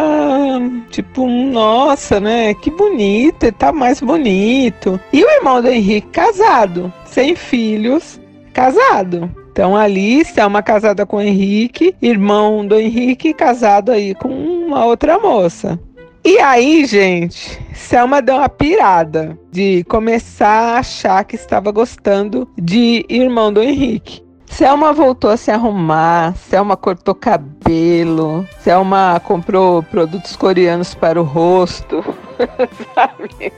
tipo, 0.89 1.27
nossa, 1.27 2.21
né? 2.21 2.55
Que 2.55 2.71
bonito, 2.71 3.43
ele 3.43 3.51
tá 3.51 3.73
mais 3.73 4.01
bonito. 4.01 5.01
E 5.13 5.25
o 5.25 5.29
irmão 5.29 5.61
do 5.61 5.67
Henrique, 5.67 6.07
casado, 6.13 6.93
sem 7.05 7.35
filhos, 7.35 8.21
casado. 8.53 9.29
Então 9.51 9.77
ali 9.77 10.23
uma 10.47 10.63
casada 10.63 11.05
com 11.05 11.17
o 11.17 11.21
Henrique, 11.21 11.97
irmão 12.01 12.65
do 12.65 12.79
Henrique, 12.79 13.35
casado 13.35 13.91
aí 13.91 14.15
com 14.15 14.29
uma 14.29 14.85
outra 14.85 15.19
moça. 15.19 15.77
E 16.25 16.39
aí, 16.39 16.87
gente, 16.87 17.61
Selma 17.75 18.23
deu 18.23 18.37
uma 18.37 18.49
pirada 18.49 19.37
de 19.51 19.83
começar 19.89 20.77
a 20.77 20.79
achar 20.79 21.25
que 21.25 21.35
estava 21.35 21.73
gostando 21.73 22.49
de 22.57 23.05
irmão 23.09 23.53
do 23.53 23.61
Henrique. 23.61 24.24
Selma 24.55 24.93
voltou 24.93 25.31
a 25.31 25.37
se 25.37 25.51
arrumar, 25.51 26.33
Selma 26.37 26.77
cortou 26.77 27.13
cabelo, 27.13 28.47
Selma 28.61 29.21
comprou 29.25 29.83
produtos 29.83 30.37
coreanos 30.37 30.95
para 30.95 31.21
o 31.21 31.25
rosto, 31.25 32.05
sabe? 32.95 33.53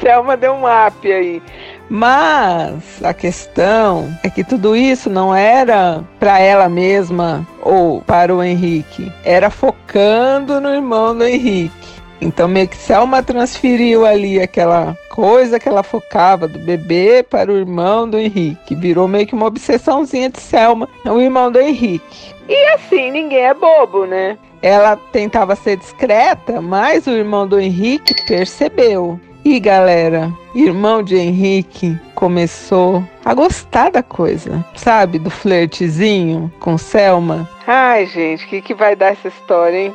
Selma 0.00 0.36
deu 0.36 0.52
um 0.52 0.62
up 0.66 1.12
aí. 1.12 1.42
Mas 1.88 3.02
a 3.02 3.12
questão 3.12 4.08
é 4.22 4.30
que 4.30 4.44
tudo 4.44 4.76
isso 4.76 5.10
não 5.10 5.34
era 5.34 6.04
para 6.20 6.38
ela 6.38 6.68
mesma 6.68 7.44
ou 7.60 8.00
para 8.00 8.32
o 8.32 8.40
Henrique, 8.40 9.12
era 9.24 9.50
focando 9.50 10.60
no 10.60 10.72
irmão 10.72 11.12
do 11.12 11.24
Henrique. 11.24 11.79
Então 12.20 12.46
meio 12.46 12.68
que 12.68 12.76
Selma 12.76 13.22
transferiu 13.22 14.04
ali 14.04 14.40
aquela 14.40 14.96
coisa 15.08 15.58
que 15.58 15.68
ela 15.68 15.82
focava 15.82 16.46
do 16.46 16.58
bebê 16.58 17.22
para 17.22 17.50
o 17.50 17.56
irmão 17.56 18.08
do 18.08 18.18
Henrique. 18.18 18.74
Virou 18.74 19.08
meio 19.08 19.26
que 19.26 19.34
uma 19.34 19.46
obsessãozinha 19.46 20.28
de 20.28 20.40
Selma, 20.40 20.88
o 21.04 21.20
irmão 21.20 21.50
do 21.50 21.60
Henrique. 21.60 22.34
E 22.48 22.68
assim, 22.74 23.10
ninguém 23.10 23.44
é 23.44 23.54
bobo, 23.54 24.04
né? 24.06 24.36
Ela 24.60 24.96
tentava 24.96 25.56
ser 25.56 25.76
discreta, 25.76 26.60
mas 26.60 27.06
o 27.06 27.10
irmão 27.10 27.46
do 27.46 27.58
Henrique 27.58 28.14
percebeu. 28.26 29.18
E 29.42 29.58
galera, 29.58 30.30
irmão 30.54 31.02
de 31.02 31.16
Henrique 31.16 31.98
começou 32.14 33.02
a 33.24 33.32
gostar 33.32 33.90
da 33.90 34.02
coisa, 34.02 34.62
sabe? 34.74 35.18
Do 35.18 35.30
flertezinho 35.30 36.52
com 36.60 36.76
Selma. 36.76 37.48
Ai, 37.66 38.04
gente, 38.04 38.44
o 38.44 38.48
que, 38.48 38.60
que 38.60 38.74
vai 38.74 38.94
dar 38.94 39.12
essa 39.12 39.28
história, 39.28 39.78
hein? 39.78 39.94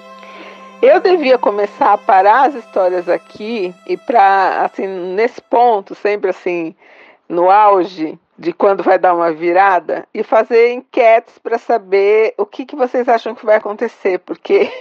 Eu 0.88 1.00
devia 1.00 1.36
começar 1.40 1.94
a 1.94 1.98
parar 1.98 2.50
as 2.50 2.54
histórias 2.54 3.10
aqui 3.10 3.74
e 3.88 3.98
para 3.98 4.66
assim 4.66 4.86
nesse 4.86 5.42
ponto, 5.42 5.96
sempre 5.96 6.30
assim 6.30 6.76
no 7.28 7.50
auge 7.50 8.20
de 8.38 8.54
quando 8.54 8.84
vai 8.84 9.00
dar 9.00 9.16
uma 9.16 9.32
virada 9.32 10.08
e 10.14 10.22
fazer 10.22 10.74
enquetes 10.74 11.40
para 11.40 11.58
saber 11.58 12.36
o 12.38 12.46
que, 12.46 12.68
que 12.68 12.76
vocês 12.76 13.10
acham 13.10 13.34
que 13.34 13.44
vai 13.44 13.56
acontecer, 13.56 14.20
porque 14.20 14.72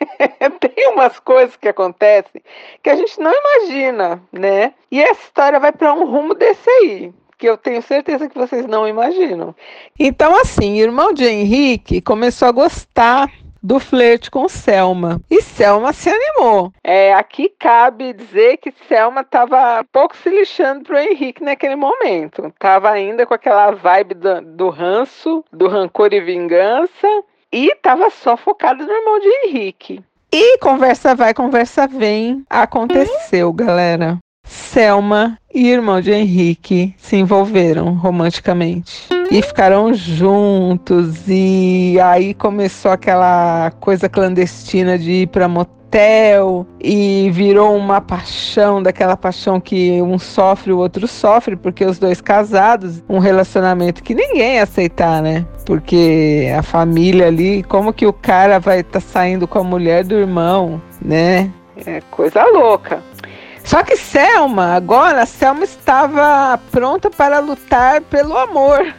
tem 0.60 0.88
umas 0.94 1.20
coisas 1.20 1.54
que 1.56 1.68
acontecem 1.68 2.40
que 2.82 2.88
a 2.88 2.96
gente 2.96 3.20
não 3.20 3.30
imagina, 3.30 4.22
né? 4.32 4.72
E 4.90 4.98
essa 4.98 5.24
história 5.24 5.60
vai 5.60 5.72
para 5.72 5.92
um 5.92 6.06
rumo 6.06 6.32
desse 6.32 6.70
aí 6.70 7.12
que 7.36 7.46
eu 7.46 7.58
tenho 7.58 7.82
certeza 7.82 8.30
que 8.30 8.38
vocês 8.38 8.64
não 8.64 8.88
imaginam. 8.88 9.54
Então, 9.98 10.34
assim, 10.40 10.80
irmão 10.80 11.12
de 11.12 11.26
Henrique 11.26 12.00
começou 12.00 12.48
a 12.48 12.52
gostar 12.52 13.30
do 13.62 13.78
flerte 13.78 14.30
com 14.30 14.48
Selma. 14.48 15.20
E 15.30 15.42
Selma 15.42 15.92
se 15.92 16.08
animou. 16.08 16.72
É, 16.82 17.12
aqui 17.14 17.48
cabe 17.58 18.12
dizer 18.12 18.56
que 18.58 18.72
Selma 18.88 19.20
estava 19.20 19.84
pouco 19.92 20.16
se 20.16 20.28
lixando 20.30 20.84
pro 20.84 20.98
Henrique 20.98 21.42
naquele 21.42 21.76
momento. 21.76 22.52
Tava 22.58 22.90
ainda 22.90 23.26
com 23.26 23.34
aquela 23.34 23.70
vibe 23.70 24.14
do, 24.14 24.40
do 24.40 24.68
ranço, 24.70 25.44
do 25.52 25.68
rancor 25.68 26.12
e 26.12 26.20
vingança. 26.20 27.08
E 27.52 27.74
tava 27.82 28.10
só 28.10 28.36
focada 28.36 28.84
no 28.84 28.92
irmão 28.92 29.18
de 29.18 29.28
Henrique. 29.44 30.04
E 30.32 30.58
conversa 30.58 31.14
vai, 31.16 31.34
conversa 31.34 31.88
vem. 31.88 32.44
Aconteceu, 32.48 33.52
galera. 33.52 34.18
Selma 34.50 35.38
e 35.54 35.68
irmão 35.68 36.00
de 36.00 36.10
Henrique 36.10 36.94
se 36.98 37.16
envolveram 37.16 37.94
romanticamente 37.94 39.08
e 39.30 39.40
ficaram 39.40 39.94
juntos. 39.94 41.22
E 41.28 41.96
aí 42.02 42.34
começou 42.34 42.90
aquela 42.90 43.70
coisa 43.80 44.08
clandestina 44.08 44.98
de 44.98 45.22
ir 45.22 45.26
para 45.28 45.46
motel 45.46 46.66
e 46.80 47.30
virou 47.32 47.76
uma 47.76 48.00
paixão 48.00 48.82
daquela 48.82 49.16
paixão 49.16 49.60
que 49.60 50.02
um 50.02 50.18
sofre 50.18 50.72
o 50.72 50.78
outro 50.78 51.06
sofre 51.06 51.56
porque 51.56 51.84
os 51.84 51.98
dois 51.98 52.20
casados 52.20 53.02
um 53.08 53.18
relacionamento 53.18 54.02
que 54.02 54.14
ninguém 54.14 54.54
ia 54.54 54.62
aceitar 54.62 55.22
né? 55.22 55.44
Porque 55.64 56.52
a 56.56 56.62
família 56.62 57.26
ali 57.26 57.62
como 57.64 57.92
que 57.92 58.06
o 58.06 58.12
cara 58.12 58.60
vai 58.60 58.80
estar 58.80 59.00
tá 59.00 59.00
saindo 59.00 59.48
com 59.48 59.58
a 59.58 59.64
mulher 59.64 60.04
do 60.04 60.14
irmão 60.14 60.80
né? 61.02 61.50
É 61.84 62.00
coisa 62.10 62.44
louca 62.44 63.02
só 63.64 63.82
que 63.82 63.96
Selma, 63.96 64.74
agora, 64.74 65.26
Selma 65.26 65.64
estava 65.64 66.58
pronta 66.70 67.10
para 67.10 67.38
lutar 67.38 68.00
pelo 68.02 68.36
amor, 68.36 68.94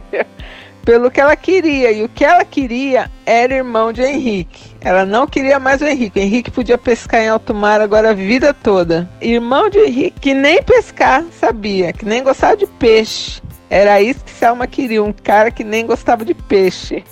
pelo 0.84 1.10
que 1.10 1.20
ela 1.20 1.36
queria. 1.36 1.92
E 1.92 2.02
o 2.04 2.08
que 2.08 2.24
ela 2.24 2.44
queria 2.44 3.10
era 3.26 3.54
irmão 3.54 3.92
de 3.92 4.02
Henrique. 4.02 4.76
Ela 4.80 5.04
não 5.04 5.26
queria 5.26 5.58
mais 5.58 5.82
o 5.82 5.86
Henrique. 5.86 6.18
O 6.18 6.22
Henrique 6.22 6.50
podia 6.50 6.78
pescar 6.78 7.20
em 7.20 7.28
alto 7.28 7.52
mar 7.52 7.80
agora 7.80 8.10
a 8.10 8.14
vida 8.14 8.54
toda. 8.54 9.08
Irmão 9.20 9.68
de 9.68 9.78
Henrique, 9.78 10.20
que 10.20 10.34
nem 10.34 10.62
pescar 10.62 11.24
sabia, 11.38 11.92
que 11.92 12.04
nem 12.04 12.22
gostava 12.22 12.56
de 12.56 12.66
peixe. 12.66 13.42
Era 13.70 14.00
isso 14.00 14.24
que 14.24 14.30
Selma 14.30 14.66
queria, 14.66 15.02
um 15.02 15.12
cara 15.12 15.50
que 15.50 15.62
nem 15.62 15.86
gostava 15.86 16.24
de 16.24 16.34
peixe. 16.34 17.04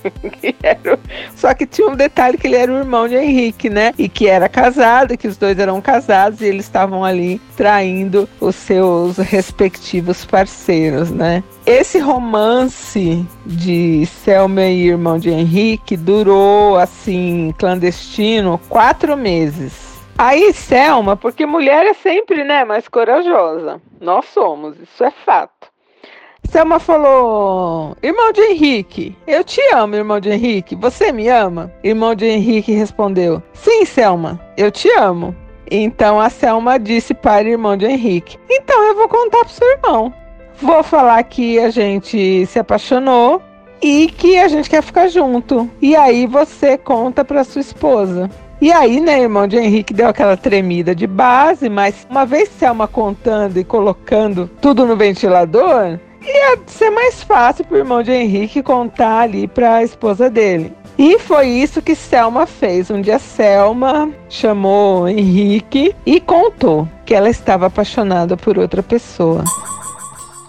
Só 1.37 1.53
que 1.55 1.67
tinha 1.67 1.89
um 1.89 1.97
detalhe 1.97 2.39
que 2.39 2.47
ele 2.47 2.57
era 2.57 2.73
o 2.73 2.79
irmão 2.79 3.07
de 3.07 3.15
Henrique, 3.15 3.69
né? 3.69 3.93
E 3.99 4.09
que 4.09 4.27
era 4.27 4.49
casado, 4.49 5.17
que 5.17 5.29
os 5.29 5.37
dois 5.37 5.59
eram 5.59 5.81
casados 5.81 6.41
e 6.41 6.47
eles 6.47 6.65
estavam 6.65 7.05
ali 7.05 7.41
traindo 7.57 8.29
os 8.41 8.55
seus 8.55 9.19
respectivos 9.19 10.25
parceiros, 10.25 11.11
né? 11.11 11.45
Esse 11.67 11.99
romance 11.99 13.27
de 13.45 14.07
Selma 14.07 14.63
e 14.63 14.87
irmão 14.87 15.19
de 15.19 15.31
Henrique 15.31 15.97
durou, 15.97 16.79
assim, 16.79 17.53
clandestino, 17.59 18.61
quatro 18.69 19.17
meses. 19.17 19.87
Aí, 20.19 20.53
Selma, 20.55 21.17
porque 21.17 21.45
mulher 21.45 21.85
é 21.85 21.93
sempre, 21.93 22.43
né, 22.43 22.65
mais 22.65 22.89
corajosa. 22.89 23.83
Nós 24.01 24.25
somos, 24.27 24.79
isso 24.81 25.05
é 25.05 25.11
fato. 25.11 25.76
Selma 26.51 26.79
falou: 26.79 27.97
Irmão 28.03 28.33
de 28.33 28.41
Henrique, 28.41 29.17
eu 29.27 29.45
te 29.45 29.61
amo, 29.75 29.95
irmão 29.95 30.21
de 30.21 30.31
Henrique. 30.31 30.75
Você 30.77 31.13
me 31.13 31.29
ama? 31.29 31.73
Irmão 31.83 32.15
de 32.15 32.27
Henrique 32.27 32.73
respondeu: 32.73 33.43
Sim, 33.53 33.85
Selma, 33.85 34.41
eu 34.57 34.71
te 34.71 34.91
amo. 34.91 35.35
Então 35.71 36.21
a 36.21 36.31
Selma 36.31 36.79
disse 36.79 37.13
para 37.13 37.45
o 37.45 37.51
irmão 37.51 37.77
de 37.77 37.87
Henrique: 37.87 38.39
Então 38.49 38.83
eu 38.85 38.95
vou 38.95 39.09
contar 39.09 39.41
pro 39.45 39.53
seu 39.53 39.69
irmão. 39.73 40.13
Vou 40.61 40.83
falar 40.83 41.23
que 41.25 41.59
a 41.59 41.71
gente 41.71 42.47
se 42.47 42.59
apaixonou 42.59 43.43
e 43.83 44.09
que 44.09 44.39
a 44.39 44.49
gente 44.49 44.71
quer 44.71 44.83
ficar 44.83 45.09
junto. 45.09 45.69
E 45.83 45.95
aí 45.95 46.27
você 46.27 46.79
conta 46.79 47.25
para 47.25 47.45
sua 47.45 47.61
esposa. 47.61 48.31
E 48.59 48.73
aí, 48.73 49.01
né, 49.01 49.21
irmão 49.21 49.47
de 49.47 49.59
Henrique 49.59 49.93
deu 49.93 50.09
aquela 50.09 50.35
tremida 50.35 50.95
de 50.95 51.07
base, 51.07 51.69
mas 51.69 52.07
uma 52.09 52.25
vez 52.25 52.49
Selma 52.49 52.89
contando 52.89 53.59
e 53.59 53.65
colocando 53.65 54.51
tudo 54.63 54.87
no 54.87 54.97
ventilador, 54.97 55.99
ia 56.27 56.59
ser 56.67 56.91
mais 56.91 57.23
fácil 57.23 57.65
pro 57.65 57.77
irmão 57.77 58.03
de 58.03 58.13
Henrique 58.13 58.63
contar 58.63 59.21
ali 59.21 59.47
para 59.47 59.77
a 59.77 59.83
esposa 59.83 60.29
dele. 60.29 60.73
E 60.99 61.19
foi 61.19 61.49
isso 61.49 61.83
que 61.83 61.95
Selma 61.95 62.47
fez. 62.47 62.91
Um 62.91 63.01
dia 63.01 63.19
Selma 63.19 64.11
chamou 64.29 65.07
Henrique 65.07 65.95
e 66.07 66.21
contou 66.21 66.89
que 67.05 67.15
ela 67.15 67.29
estava 67.29 67.67
apaixonada 67.67 68.37
por 68.37 68.59
outra 68.59 68.83
pessoa. 68.83 69.45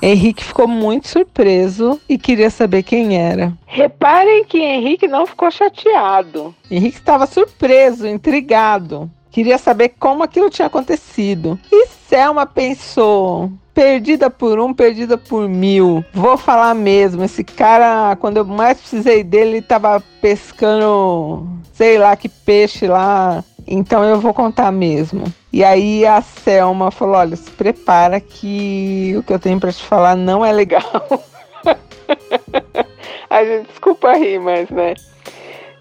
Henrique 0.01 0.43
ficou 0.43 0.67
muito 0.67 1.07
surpreso 1.07 1.99
e 2.07 2.17
queria 2.17 2.49
saber 2.49 2.83
quem 2.83 3.17
era. 3.17 3.51
Reparem 3.65 4.45
que 4.45 4.59
Henrique 4.59 5.07
não 5.07 5.25
ficou 5.25 5.49
chateado. 5.49 6.55
Henrique 6.69 6.97
estava 6.97 7.25
surpreso, 7.25 8.07
intrigado. 8.07 9.09
Queria 9.31 9.57
saber 9.57 9.89
como 9.99 10.23
aquilo 10.23 10.49
tinha 10.49 10.67
acontecido. 10.67 11.59
E 11.71 11.87
Selma 12.07 12.45
pensou: 12.45 13.51
perdida 13.73 14.29
por 14.29 14.59
um, 14.59 14.73
perdida 14.73 15.17
por 15.17 15.47
mil. 15.47 16.03
Vou 16.13 16.37
falar 16.37 16.73
mesmo, 16.73 17.23
esse 17.23 17.43
cara, 17.43 18.15
quando 18.15 18.37
eu 18.37 18.45
mais 18.45 18.79
precisei 18.79 19.23
dele, 19.23 19.57
ele 19.57 19.61
tava 19.61 20.01
pescando, 20.19 21.47
sei 21.73 21.97
lá 21.99 22.15
que 22.15 22.27
peixe 22.27 22.87
lá. 22.87 23.43
Então 23.67 24.03
eu 24.03 24.19
vou 24.19 24.33
contar 24.33 24.71
mesmo. 24.71 25.25
E 25.53 25.63
aí 25.63 26.05
a 26.05 26.21
Selma 26.21 26.89
falou: 26.89 27.17
olha, 27.17 27.35
se 27.35 27.51
prepara 27.51 28.19
que 28.19 29.13
o 29.17 29.23
que 29.23 29.33
eu 29.33 29.39
tenho 29.39 29.59
para 29.59 29.71
te 29.71 29.83
falar 29.83 30.15
não 30.15 30.43
é 30.43 30.51
legal. 30.51 30.81
a 33.29 33.43
gente 33.43 33.67
desculpa 33.67 34.13
rir, 34.13 34.39
mas 34.39 34.69
né? 34.69 34.95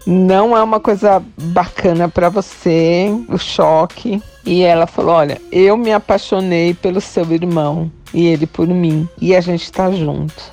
Não 0.09 0.55
é 0.55 0.63
uma 0.63 0.79
coisa 0.79 1.21
bacana 1.37 2.07
para 2.07 2.29
você, 2.29 3.09
o 3.27 3.37
choque. 3.37 4.23
E 4.45 4.63
ela 4.63 4.87
falou: 4.87 5.15
Olha, 5.15 5.41
eu 5.51 5.75
me 5.75 5.91
apaixonei 5.91 6.73
pelo 6.73 7.01
seu 7.01 7.29
irmão 7.33 7.91
e 8.13 8.25
ele 8.25 8.47
por 8.47 8.65
mim, 8.69 9.05
e 9.21 9.35
a 9.35 9.41
gente 9.41 9.69
tá 9.69 9.91
junto. 9.91 10.49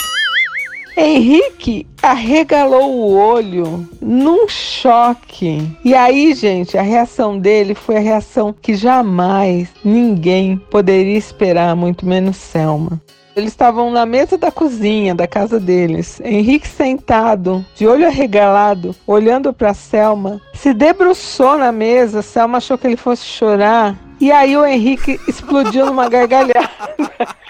Henrique 0.96 1.86
arregalou 2.02 2.94
o 2.94 3.16
olho 3.16 3.88
num 4.00 4.48
choque. 4.48 5.68
E 5.84 5.94
aí, 5.94 6.34
gente, 6.34 6.76
a 6.76 6.82
reação 6.82 7.38
dele 7.38 7.76
foi 7.76 7.96
a 7.96 8.00
reação 8.00 8.52
que 8.52 8.74
jamais 8.74 9.68
ninguém 9.84 10.56
poderia 10.56 11.16
esperar, 11.16 11.76
muito 11.76 12.04
menos 12.04 12.36
Selma. 12.36 13.00
Eles 13.36 13.50
estavam 13.50 13.90
na 13.90 14.06
mesa 14.06 14.38
da 14.38 14.50
cozinha 14.50 15.14
da 15.14 15.26
casa 15.26 15.58
deles. 15.58 16.20
Henrique 16.24 16.68
sentado, 16.68 17.64
de 17.74 17.86
olho 17.86 18.06
arregalado, 18.06 18.94
olhando 19.06 19.52
para 19.52 19.74
Selma, 19.74 20.40
se 20.54 20.72
debruçou 20.72 21.58
na 21.58 21.72
mesa. 21.72 22.22
Selma 22.22 22.58
achou 22.58 22.78
que 22.78 22.86
ele 22.86 22.96
fosse 22.96 23.24
chorar. 23.24 23.98
E 24.20 24.30
aí 24.30 24.56
o 24.56 24.64
Henrique 24.64 25.20
explodiu 25.26 25.86
numa 25.86 26.08
gargalhada. 26.08 26.54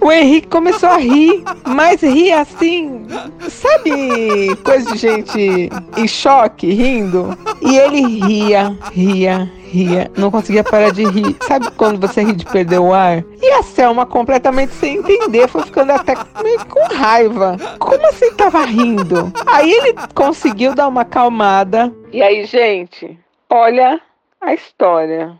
O 0.00 0.12
Henrique 0.12 0.48
começou 0.48 0.88
a 0.88 0.98
rir, 0.98 1.42
mas 1.66 2.02
rir 2.02 2.32
assim, 2.32 3.06
sabe, 3.48 4.54
coisa 4.62 4.92
de 4.92 4.98
gente 4.98 5.70
em 5.96 6.08
choque, 6.08 6.70
rindo. 6.70 7.36
E 7.62 7.76
ele 7.76 8.20
ria, 8.20 8.76
ria, 8.92 9.50
ria, 9.74 10.10
não 10.16 10.30
conseguia 10.30 10.62
parar 10.62 10.92
de 10.92 11.04
rir. 11.04 11.36
Sabe 11.42 11.70
quando 11.72 12.00
você 12.00 12.22
ri 12.22 12.32
de 12.32 12.44
perder 12.44 12.78
o 12.78 12.92
ar? 12.92 13.24
E 13.42 13.50
a 13.52 13.62
Selma, 13.62 14.06
completamente 14.06 14.72
sem 14.74 14.96
entender, 14.96 15.48
foi 15.48 15.62
ficando 15.62 15.92
até 15.92 16.14
meio 16.42 16.64
com 16.66 16.94
raiva. 16.94 17.56
Como 17.78 18.06
assim 18.06 18.32
tava 18.34 18.64
rindo? 18.64 19.32
Aí 19.46 19.72
ele 19.72 19.94
conseguiu 20.14 20.74
dar 20.74 20.88
uma 20.88 21.02
acalmada. 21.02 21.92
E 22.12 22.22
aí, 22.22 22.44
gente, 22.44 23.18
olha 23.50 24.00
a 24.40 24.54
história. 24.54 25.34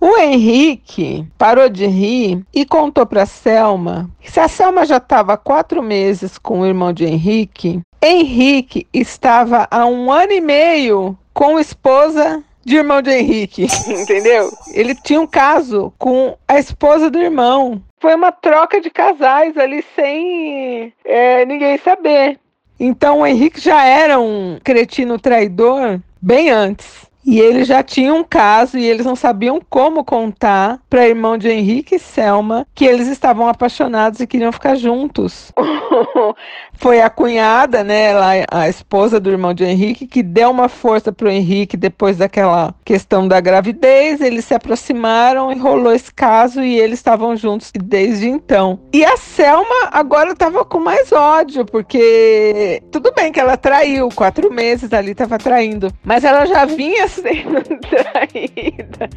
O 0.00 0.18
Henrique 0.18 1.26
parou 1.38 1.70
de 1.70 1.86
rir 1.86 2.44
e 2.52 2.66
contou 2.66 3.06
para 3.06 3.24
Selma 3.24 4.10
que 4.20 4.30
se 4.30 4.38
a 4.38 4.48
Selma 4.48 4.84
já 4.84 4.98
estava 4.98 5.38
quatro 5.38 5.82
meses 5.82 6.36
com 6.36 6.60
o 6.60 6.66
irmão 6.66 6.92
de 6.92 7.06
Henrique, 7.06 7.80
Henrique 8.02 8.86
estava 8.92 9.66
há 9.70 9.86
um 9.86 10.12
ano 10.12 10.32
e 10.32 10.40
meio 10.40 11.16
com 11.32 11.58
esposa 11.58 12.42
de 12.66 12.76
irmão 12.76 13.00
de 13.00 13.12
Henrique, 13.12 13.68
entendeu? 13.88 14.50
Ele 14.74 14.92
tinha 14.92 15.20
um 15.20 15.26
caso 15.26 15.92
com 15.96 16.36
a 16.48 16.58
esposa 16.58 17.08
do 17.08 17.16
irmão. 17.16 17.80
Foi 18.00 18.12
uma 18.12 18.32
troca 18.32 18.80
de 18.80 18.90
casais 18.90 19.56
ali 19.56 19.84
sem 19.94 20.92
é, 21.04 21.46
ninguém 21.46 21.78
saber. 21.78 22.40
Então 22.78 23.20
o 23.20 23.26
Henrique 23.26 23.60
já 23.60 23.84
era 23.84 24.18
um 24.18 24.58
cretino 24.64 25.16
traidor 25.16 26.00
bem 26.20 26.50
antes. 26.50 27.06
E 27.24 27.40
ele 27.40 27.64
já 27.64 27.82
tinha 27.82 28.14
um 28.14 28.22
caso 28.22 28.78
e 28.78 28.84
eles 28.84 29.04
não 29.04 29.16
sabiam 29.16 29.60
como 29.68 30.04
contar 30.04 30.78
para 30.88 31.08
irmão 31.08 31.36
de 31.36 31.48
Henrique 31.48 31.96
e 31.96 31.98
Selma 31.98 32.64
que 32.72 32.84
eles 32.84 33.08
estavam 33.08 33.48
apaixonados 33.48 34.20
e 34.20 34.26
queriam 34.28 34.52
ficar 34.52 34.76
juntos. 34.76 35.52
Foi 36.78 37.00
a 37.00 37.10
cunhada, 37.10 37.82
né, 37.82 38.12
a 38.50 38.68
esposa 38.68 39.18
do 39.18 39.30
irmão 39.30 39.54
de 39.54 39.64
Henrique, 39.64 40.06
que 40.06 40.22
deu 40.22 40.50
uma 40.50 40.68
força 40.68 41.10
pro 41.10 41.28
Henrique 41.28 41.76
depois 41.76 42.16
daquela 42.16 42.74
questão 42.84 43.26
da 43.26 43.40
gravidez. 43.40 44.20
Eles 44.20 44.44
se 44.44 44.54
aproximaram 44.54 45.50
e 45.52 45.58
rolou 45.58 45.92
esse 45.92 46.12
caso 46.12 46.62
e 46.62 46.78
eles 46.78 46.98
estavam 46.98 47.36
juntos 47.36 47.72
desde 47.74 48.28
então. 48.28 48.78
E 48.92 49.04
a 49.04 49.16
Selma 49.16 49.88
agora 49.90 50.32
estava 50.32 50.64
com 50.64 50.78
mais 50.78 51.12
ódio, 51.12 51.64
porque 51.64 52.82
tudo 52.90 53.12
bem 53.14 53.32
que 53.32 53.40
ela 53.40 53.56
traiu, 53.56 54.08
quatro 54.10 54.52
meses 54.52 54.92
ali 54.92 55.12
estava 55.12 55.38
traindo, 55.38 55.90
mas 56.04 56.24
ela 56.24 56.46
já 56.46 56.64
vinha 56.64 57.08
sendo 57.08 57.62
traída 57.80 59.08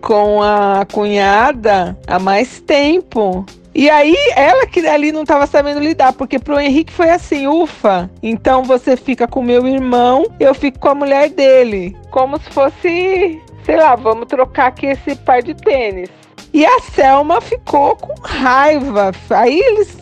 com 0.00 0.42
a 0.42 0.86
cunhada 0.90 1.96
há 2.06 2.18
mais 2.18 2.60
tempo. 2.60 3.44
E 3.74 3.88
aí, 3.88 4.16
ela 4.34 4.66
que 4.66 4.86
ali 4.86 5.12
não 5.12 5.22
estava 5.22 5.46
sabendo 5.46 5.80
lidar, 5.80 6.12
porque 6.12 6.38
pro 6.38 6.58
Henrique 6.58 6.92
foi 6.92 7.10
assim: 7.10 7.46
ufa, 7.46 8.10
então 8.22 8.64
você 8.64 8.96
fica 8.96 9.28
com 9.28 9.42
meu 9.42 9.66
irmão, 9.66 10.26
eu 10.40 10.54
fico 10.54 10.78
com 10.78 10.88
a 10.88 10.94
mulher 10.94 11.30
dele. 11.30 11.96
Como 12.10 12.38
se 12.40 12.50
fosse, 12.50 13.40
sei 13.64 13.76
lá, 13.76 13.94
vamos 13.94 14.26
trocar 14.26 14.66
aqui 14.66 14.86
esse 14.86 15.14
par 15.14 15.42
de 15.42 15.54
tênis. 15.54 16.19
E 16.52 16.64
a 16.64 16.80
Selma 16.80 17.40
ficou 17.40 17.96
com 17.96 18.14
raiva. 18.22 19.12
Aí 19.30 19.58
eles 19.58 20.00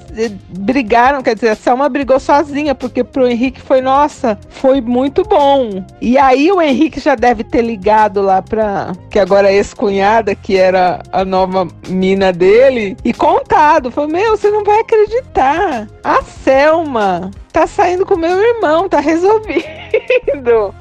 brigaram, 0.48 1.22
quer 1.22 1.34
dizer, 1.34 1.50
a 1.50 1.56
Selma 1.56 1.88
brigou 1.88 2.18
sozinha, 2.18 2.74
porque 2.74 3.04
pro 3.04 3.28
Henrique 3.28 3.60
foi, 3.60 3.80
nossa, 3.80 4.38
foi 4.48 4.80
muito 4.80 5.22
bom. 5.22 5.84
E 6.00 6.18
aí 6.18 6.50
o 6.50 6.60
Henrique 6.60 6.98
já 6.98 7.14
deve 7.14 7.44
ter 7.44 7.62
ligado 7.62 8.20
lá 8.20 8.42
pra, 8.42 8.92
que 9.10 9.18
agora 9.18 9.50
é 9.50 9.54
ex-cunhada, 9.54 10.34
que 10.34 10.56
era 10.56 11.02
a 11.12 11.24
nova 11.24 11.68
mina 11.88 12.32
dele, 12.32 12.96
e 13.04 13.12
contado, 13.12 13.90
falou, 13.90 14.10
meu, 14.10 14.36
você 14.36 14.50
não 14.50 14.64
vai 14.64 14.80
acreditar. 14.80 15.86
A 16.02 16.22
Selma 16.22 17.30
tá 17.52 17.66
saindo 17.66 18.06
com 18.06 18.16
meu 18.16 18.40
irmão, 18.40 18.88
tá 18.88 19.00
resolvido. 19.00 19.64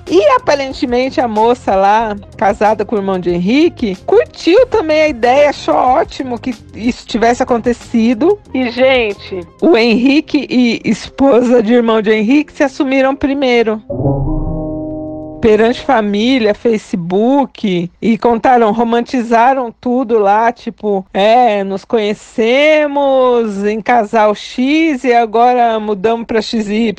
E 0.10 0.28
aparentemente 0.30 1.20
a 1.20 1.28
moça 1.28 1.76
lá, 1.76 2.16
casada 2.38 2.86
com 2.86 2.96
o 2.96 3.00
irmão 3.00 3.20
de 3.20 3.30
Henrique, 3.30 3.96
curtiu 4.06 4.66
também 4.68 5.02
a 5.02 5.08
ideia, 5.08 5.50
achou 5.50 5.76
ótimo 5.76 6.40
que 6.40 6.56
isso 6.76 7.06
tivesse 7.06 7.44
acontecido. 7.44 8.40
E, 8.54 8.70
gente, 8.70 9.46
o 9.62 9.76
Henrique 9.76 10.48
e 10.50 10.82
esposa 10.86 11.62
de 11.62 11.74
irmão 11.74 12.02
de 12.02 12.12
Henrique 12.12 12.54
se 12.54 12.64
assumiram 12.64 13.16
primeiro 13.16 13.82
perante 15.48 15.80
família, 15.80 16.54
Facebook, 16.54 17.90
e 18.02 18.18
contaram, 18.18 18.74
romantizaram 18.74 19.72
tudo 19.72 20.20
lá, 20.20 20.52
tipo, 20.52 21.06
é, 21.14 21.64
nos 21.64 21.86
conhecemos 21.86 23.64
em 23.64 23.80
casal 23.80 24.36
X 24.36 25.06
e 25.06 25.14
agora 25.14 25.80
mudamos 25.80 26.28
para 26.28 26.42
XY, 26.42 26.94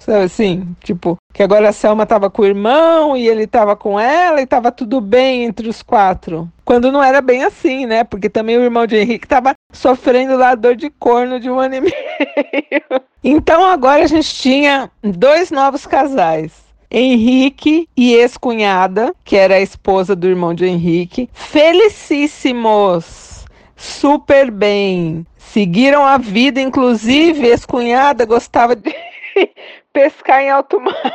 sabe 0.00 0.24
assim? 0.24 0.74
Tipo, 0.82 1.16
que 1.32 1.44
agora 1.44 1.68
a 1.68 1.72
Selma 1.72 2.04
tava 2.04 2.28
com 2.28 2.42
o 2.42 2.46
irmão 2.46 3.16
e 3.16 3.28
ele 3.28 3.46
tava 3.46 3.76
com 3.76 4.00
ela 4.00 4.42
e 4.42 4.46
tava 4.46 4.72
tudo 4.72 5.00
bem 5.00 5.44
entre 5.44 5.68
os 5.68 5.80
quatro. 5.80 6.50
Quando 6.64 6.90
não 6.90 7.04
era 7.04 7.20
bem 7.20 7.44
assim, 7.44 7.86
né? 7.86 8.02
Porque 8.02 8.28
também 8.28 8.56
o 8.58 8.64
irmão 8.64 8.84
de 8.84 8.96
Henrique 8.96 9.28
tava 9.28 9.54
sofrendo 9.72 10.36
lá 10.36 10.56
dor 10.56 10.74
de 10.74 10.90
corno 10.90 11.38
de 11.38 11.48
um 11.48 11.60
ano 11.60 11.76
e 11.76 11.80
meio. 11.80 11.92
Então 13.24 13.64
agora 13.64 14.02
a 14.02 14.06
gente 14.08 14.34
tinha 14.34 14.90
dois 15.00 15.52
novos 15.52 15.86
casais. 15.86 16.71
Henrique 16.92 17.88
e 17.96 18.12
ex-cunhada, 18.12 19.14
que 19.24 19.34
era 19.34 19.54
a 19.54 19.60
esposa 19.60 20.14
do 20.14 20.28
irmão 20.28 20.52
de 20.52 20.66
Henrique, 20.66 21.30
felicíssimos, 21.32 23.46
super 23.74 24.50
bem, 24.50 25.26
seguiram 25.38 26.04
a 26.04 26.18
vida, 26.18 26.60
inclusive 26.60 27.46
ex-cunhada 27.46 28.26
gostava 28.26 28.76
de 28.76 28.94
pescar 29.90 30.42
em 30.42 30.50
alto 30.50 30.78
mar. 30.78 31.14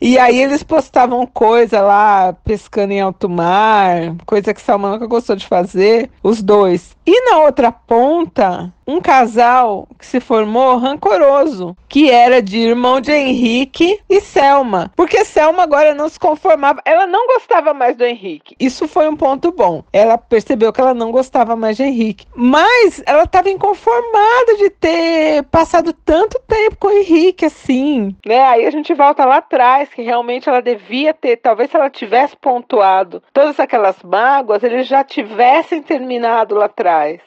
E 0.00 0.18
aí 0.18 0.42
eles 0.42 0.62
postavam 0.62 1.26
coisa 1.26 1.80
lá, 1.80 2.34
pescando 2.44 2.92
em 2.92 3.00
alto 3.00 3.30
mar, 3.30 4.14
coisa 4.26 4.52
que 4.52 4.60
Salma 4.60 4.90
nunca 4.90 5.06
gostou 5.06 5.34
de 5.34 5.46
fazer, 5.46 6.10
os 6.22 6.42
dois. 6.42 6.94
E 7.06 7.30
na 7.30 7.38
outra 7.38 7.70
ponta, 7.70 8.72
um 8.84 9.00
casal 9.00 9.86
que 9.96 10.04
se 10.04 10.18
formou 10.18 10.76
rancoroso, 10.76 11.76
que 11.88 12.10
era 12.10 12.42
de 12.42 12.58
irmão 12.58 13.00
de 13.00 13.12
Henrique 13.12 14.00
e 14.10 14.20
Selma. 14.20 14.90
Porque 14.96 15.24
Selma 15.24 15.62
agora 15.62 15.94
não 15.94 16.08
se 16.08 16.18
conformava, 16.18 16.82
ela 16.84 17.06
não 17.06 17.28
gostava 17.28 17.72
mais 17.72 17.96
do 17.96 18.04
Henrique. 18.04 18.56
Isso 18.58 18.88
foi 18.88 19.08
um 19.08 19.14
ponto 19.14 19.52
bom. 19.52 19.84
Ela 19.92 20.18
percebeu 20.18 20.72
que 20.72 20.80
ela 20.80 20.94
não 20.94 21.12
gostava 21.12 21.54
mais 21.54 21.76
de 21.76 21.84
Henrique. 21.84 22.26
Mas 22.34 23.00
ela 23.06 23.22
estava 23.22 23.50
inconformada 23.50 24.56
de 24.58 24.70
ter 24.70 25.44
passado 25.44 25.92
tanto 25.92 26.40
tempo 26.46 26.76
com 26.76 26.88
o 26.88 26.98
Henrique 26.98 27.44
assim. 27.44 28.16
Né? 28.26 28.40
Aí 28.40 28.66
a 28.66 28.70
gente 28.70 28.92
volta 28.94 29.24
lá 29.24 29.36
atrás, 29.36 29.88
que 29.90 30.02
realmente 30.02 30.48
ela 30.48 30.60
devia 30.60 31.14
ter, 31.14 31.36
talvez 31.36 31.70
se 31.70 31.76
ela 31.76 31.88
tivesse 31.88 32.36
pontuado 32.36 33.22
todas 33.32 33.60
aquelas 33.60 34.02
mágoas, 34.02 34.64
eles 34.64 34.88
já 34.88 35.04
tivessem 35.04 35.82
terminado 35.82 36.56
lá 36.56 36.64
atrás 36.64 36.95
atrás. 36.96 37.20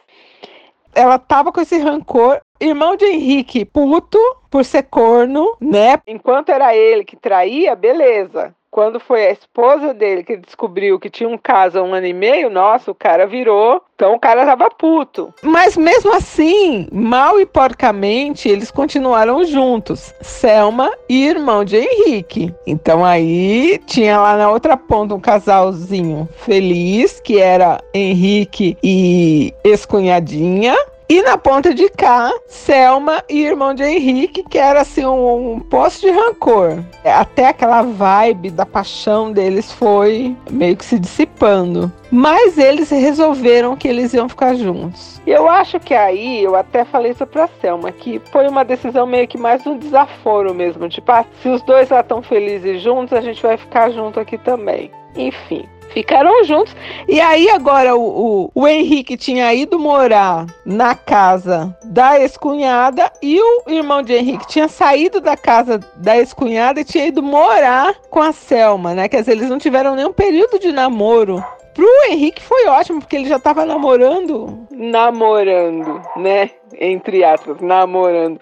Ela 0.93 1.19
tava 1.19 1.51
com 1.51 1.61
esse 1.61 1.77
rancor. 1.77 2.41
Irmão 2.59 2.97
de 2.97 3.05
Henrique, 3.05 3.63
puto 3.63 4.19
por 4.49 4.65
ser 4.65 4.83
corno, 4.83 5.55
né? 5.61 6.01
Enquanto 6.05 6.49
era 6.49 6.75
ele 6.75 7.05
que 7.05 7.15
traía, 7.15 7.73
beleza. 7.73 8.53
Quando 8.71 8.99
foi 8.99 9.27
a 9.27 9.31
esposa 9.31 9.93
dele 9.93 10.23
que 10.23 10.37
descobriu 10.37 10.99
que 10.99 11.09
tinha 11.09 11.27
um 11.27 11.37
caso 11.37 11.79
há 11.79 11.83
um 11.83 11.93
ano 11.93 12.05
e 12.05 12.13
meio, 12.13 12.49
nossa, 12.49 12.91
o 12.91 12.95
cara 12.95 13.25
virou. 13.25 13.81
Então 13.95 14.13
o 14.13 14.19
cara 14.19 14.45
tava 14.45 14.69
puto. 14.69 15.33
Mas 15.41 15.75
mesmo 15.75 16.15
assim, 16.15 16.87
mal 16.91 17.39
e 17.39 17.45
porcamente, 17.45 18.47
eles 18.47 18.71
continuaram 18.71 19.43
juntos. 19.43 20.13
Selma 20.21 20.91
e 21.09 21.25
irmão 21.25 21.65
de 21.65 21.77
Henrique. 21.77 22.53
Então 22.65 23.03
aí 23.03 23.79
tinha 23.85 24.19
lá 24.19 24.37
na 24.37 24.49
outra 24.49 24.77
ponta 24.77 25.15
um 25.15 25.19
casalzinho 25.19 26.29
feliz, 26.37 27.19
que 27.19 27.39
era 27.39 27.81
Henrique 27.93 28.77
e 28.83 29.53
ex-cunhadinha. 29.63 30.75
E 31.11 31.23
na 31.23 31.39
ponta 31.39 31.73
de 31.73 31.89
cá, 31.89 32.31
Selma 32.45 33.23
e 33.27 33.41
irmão 33.41 33.73
de 33.73 33.81
Henrique, 33.83 34.43
que 34.43 34.59
era 34.59 34.81
assim 34.81 35.03
um, 35.03 35.55
um 35.55 35.59
poço 35.59 36.01
de 36.01 36.11
rancor. 36.11 36.83
Até 37.03 37.47
aquela 37.47 37.81
vibe 37.81 38.51
da 38.51 38.63
paixão 38.63 39.31
deles 39.31 39.71
foi 39.71 40.37
meio 40.51 40.77
que 40.77 40.85
se 40.85 40.99
dissipando. 40.99 41.91
Mas 42.11 42.59
eles 42.59 42.91
resolveram 42.91 43.75
que 43.75 43.87
eles 43.87 44.13
iam 44.13 44.29
ficar 44.29 44.53
juntos. 44.53 45.19
E 45.25 45.31
eu 45.31 45.49
acho 45.49 45.79
que 45.79 45.95
aí, 45.95 46.43
eu 46.43 46.55
até 46.55 46.85
falei 46.85 47.11
isso 47.11 47.25
pra 47.25 47.49
Selma, 47.59 47.91
que 47.91 48.21
foi 48.31 48.47
uma 48.47 48.63
decisão 48.63 49.07
meio 49.07 49.27
que 49.27 49.37
mais 49.37 49.65
um 49.65 49.79
desaforo 49.79 50.53
mesmo. 50.53 50.87
Tipo, 50.87 51.11
ah, 51.11 51.25
se 51.41 51.49
os 51.49 51.63
dois 51.63 51.89
lá 51.89 52.01
estão 52.01 52.21
felizes 52.21 52.83
juntos, 52.83 53.13
a 53.13 53.21
gente 53.21 53.41
vai 53.41 53.57
ficar 53.57 53.89
junto 53.89 54.19
aqui 54.19 54.37
também. 54.37 54.91
Enfim. 55.15 55.67
Ficaram 55.93 56.43
juntos. 56.43 56.75
E 57.07 57.19
aí, 57.19 57.49
agora, 57.49 57.95
o, 57.95 58.45
o, 58.45 58.51
o 58.53 58.67
Henrique 58.67 59.17
tinha 59.17 59.53
ido 59.53 59.79
morar 59.79 60.45
na 60.65 60.93
casa 60.93 61.75
da 61.83 62.19
ex-cunhada 62.19 63.11
e 63.21 63.39
o 63.41 63.63
irmão 63.67 64.03
de 64.03 64.13
Henrique 64.13 64.47
tinha 64.47 64.67
saído 64.67 65.19
da 65.19 65.35
casa 65.35 65.79
da 65.95 66.17
ex-cunhada 66.17 66.81
e 66.81 66.85
tinha 66.85 67.07
ido 67.07 67.23
morar 67.23 67.95
com 68.09 68.21
a 68.21 68.31
Selma, 68.31 68.93
né? 68.93 69.07
Quer 69.09 69.21
dizer, 69.21 69.31
eles 69.31 69.49
não 69.49 69.57
tiveram 69.57 69.95
nenhum 69.95 70.13
período 70.13 70.59
de 70.59 70.71
namoro. 70.71 71.43
Pro 71.73 71.87
Henrique 72.09 72.41
foi 72.41 72.67
ótimo, 72.67 72.99
porque 72.99 73.15
ele 73.15 73.29
já 73.29 73.39
tava 73.39 73.65
namorando. 73.65 74.67
Namorando, 74.69 76.01
né? 76.17 76.51
Entre 76.77 77.23
aspas, 77.23 77.61
namorando. 77.61 78.39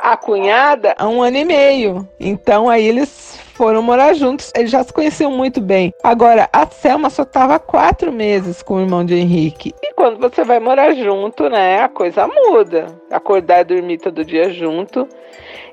A 0.00 0.16
cunhada 0.16 0.94
há 0.96 1.08
um 1.08 1.20
ano 1.20 1.36
e 1.36 1.44
meio. 1.44 2.08
Então 2.20 2.68
aí 2.68 2.86
eles 2.86 3.40
foram 3.56 3.82
morar 3.82 4.14
juntos, 4.14 4.52
eles 4.54 4.70
já 4.70 4.84
se 4.84 4.92
conheciam 4.92 5.30
muito 5.30 5.60
bem. 5.60 5.92
Agora, 6.04 6.48
a 6.52 6.66
Selma 6.66 7.08
só 7.10 7.22
estava 7.22 7.58
quatro 7.58 8.12
meses 8.12 8.62
com 8.62 8.74
o 8.74 8.80
irmão 8.80 9.04
de 9.04 9.14
Henrique. 9.14 9.74
E 9.82 9.94
quando 9.94 10.18
você 10.18 10.44
vai 10.44 10.60
morar 10.60 10.94
junto, 10.94 11.48
né, 11.48 11.80
a 11.80 11.88
coisa 11.88 12.28
muda. 12.28 12.86
Acordar 13.10 13.60
e 13.60 13.64
dormir 13.64 13.98
todo 13.98 14.24
dia 14.24 14.50
junto. 14.50 15.08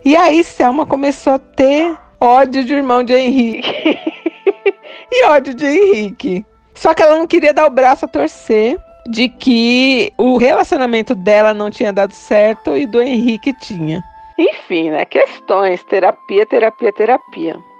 E 0.04 0.16
aí, 0.16 0.44
Selma 0.44 0.86
começou 0.86 1.34
a 1.34 1.40
ter 1.40 1.96
ódio 2.20 2.64
de 2.64 2.74
irmão 2.74 3.04
de 3.04 3.14
Henrique. 3.14 4.00
e 5.12 5.26
ódio 5.26 5.54
de 5.54 5.66
Henrique. 5.66 6.46
Só 6.74 6.94
que 6.94 7.04
ela 7.04 7.18
não 7.18 7.28
queria 7.28 7.54
dar 7.54 7.68
o 7.68 7.70
braço 7.70 8.06
a 8.06 8.08
torcer 8.08 8.78
de 9.10 9.28
que 9.28 10.12
o 10.18 10.38
relacionamento 10.38 11.14
dela 11.14 11.54
não 11.54 11.70
tinha 11.70 11.92
dado 11.92 12.14
certo 12.14 12.78
e 12.78 12.86
do 12.86 13.02
Henrique 13.02 13.54
tinha. 13.60 14.02
Enfim, 14.38 14.90
né? 14.90 15.06
Questões, 15.06 15.84
terapia, 15.84 16.46
terapia, 16.46 16.92
terapia. 16.94 17.73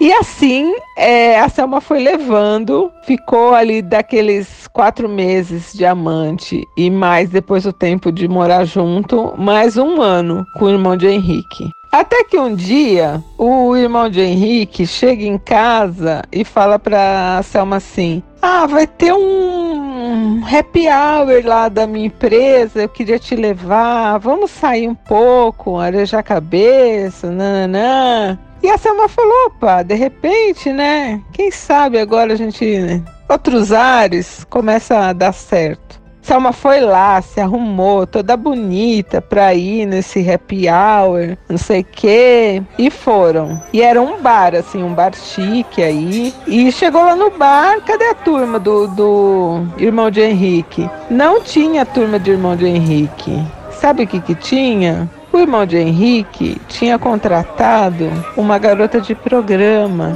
E 0.00 0.12
assim, 0.12 0.74
é, 0.96 1.40
a 1.40 1.48
Selma 1.48 1.80
foi 1.80 1.98
levando, 1.98 2.92
ficou 3.02 3.52
ali 3.52 3.82
daqueles 3.82 4.68
quatro 4.68 5.08
meses 5.08 5.72
de 5.72 5.84
amante 5.84 6.64
e 6.76 6.88
mais 6.88 7.30
depois 7.30 7.66
o 7.66 7.72
tempo 7.72 8.12
de 8.12 8.28
morar 8.28 8.64
junto, 8.64 9.34
mais 9.36 9.76
um 9.76 10.00
ano 10.00 10.46
com 10.54 10.66
o 10.66 10.70
irmão 10.70 10.96
de 10.96 11.08
Henrique. 11.08 11.70
Até 11.90 12.22
que 12.22 12.38
um 12.38 12.54
dia 12.54 13.20
o 13.36 13.74
irmão 13.74 14.08
de 14.08 14.20
Henrique 14.20 14.86
chega 14.86 15.24
em 15.24 15.38
casa 15.38 16.22
e 16.30 16.44
fala 16.44 16.78
pra 16.78 17.40
Selma 17.42 17.76
assim: 17.76 18.22
Ah, 18.40 18.66
vai 18.66 18.86
ter 18.86 19.12
um 19.12 20.42
happy 20.44 20.86
hour 20.86 21.44
lá 21.44 21.68
da 21.68 21.86
minha 21.86 22.06
empresa, 22.06 22.82
eu 22.82 22.88
queria 22.88 23.18
te 23.18 23.34
levar, 23.34 24.18
vamos 24.18 24.50
sair 24.50 24.86
um 24.86 24.94
pouco, 24.94 25.78
arejar 25.78 26.20
a 26.20 26.22
cabeça, 26.22 27.30
nananã. 27.30 28.38
E 28.62 28.68
a 28.68 28.78
Selma 28.78 29.08
falou: 29.08 29.46
opa, 29.46 29.82
de 29.82 29.94
repente, 29.94 30.72
né? 30.72 31.20
Quem 31.32 31.50
sabe 31.50 31.98
agora 31.98 32.32
a 32.32 32.36
gente, 32.36 32.78
né, 32.80 33.02
outros 33.28 33.72
ares, 33.72 34.44
começa 34.48 34.98
a 34.98 35.12
dar 35.12 35.32
certo. 35.32 35.98
Selma 36.28 36.52
foi 36.52 36.82
lá, 36.82 37.22
se 37.22 37.40
arrumou, 37.40 38.06
toda 38.06 38.36
bonita 38.36 39.18
pra 39.18 39.54
ir 39.54 39.86
nesse 39.86 40.30
happy 40.30 40.66
hour, 40.68 41.38
não 41.48 41.56
sei 41.56 41.80
o 41.80 41.84
quê. 41.84 42.62
E 42.76 42.90
foram. 42.90 43.58
E 43.72 43.80
era 43.80 43.98
um 44.02 44.20
bar, 44.20 44.54
assim, 44.54 44.82
um 44.82 44.92
bar 44.92 45.14
chique 45.14 45.82
aí. 45.82 46.34
E 46.46 46.70
chegou 46.70 47.02
lá 47.02 47.16
no 47.16 47.30
bar, 47.30 47.80
cadê 47.80 48.10
a 48.10 48.14
turma 48.14 48.58
do, 48.58 48.86
do 48.88 49.66
irmão 49.78 50.10
de 50.10 50.20
Henrique? 50.20 50.90
Não 51.08 51.40
tinha 51.40 51.86
turma 51.86 52.18
de 52.18 52.32
irmão 52.32 52.54
de 52.54 52.66
Henrique. 52.66 53.42
Sabe 53.70 54.02
o 54.02 54.06
que 54.06 54.20
que 54.20 54.34
tinha? 54.34 55.08
O 55.38 55.40
irmão 55.40 55.64
de 55.64 55.76
Henrique 55.76 56.60
tinha 56.66 56.98
contratado 56.98 58.10
uma 58.36 58.58
garota 58.58 59.00
de 59.00 59.14
programa 59.14 60.12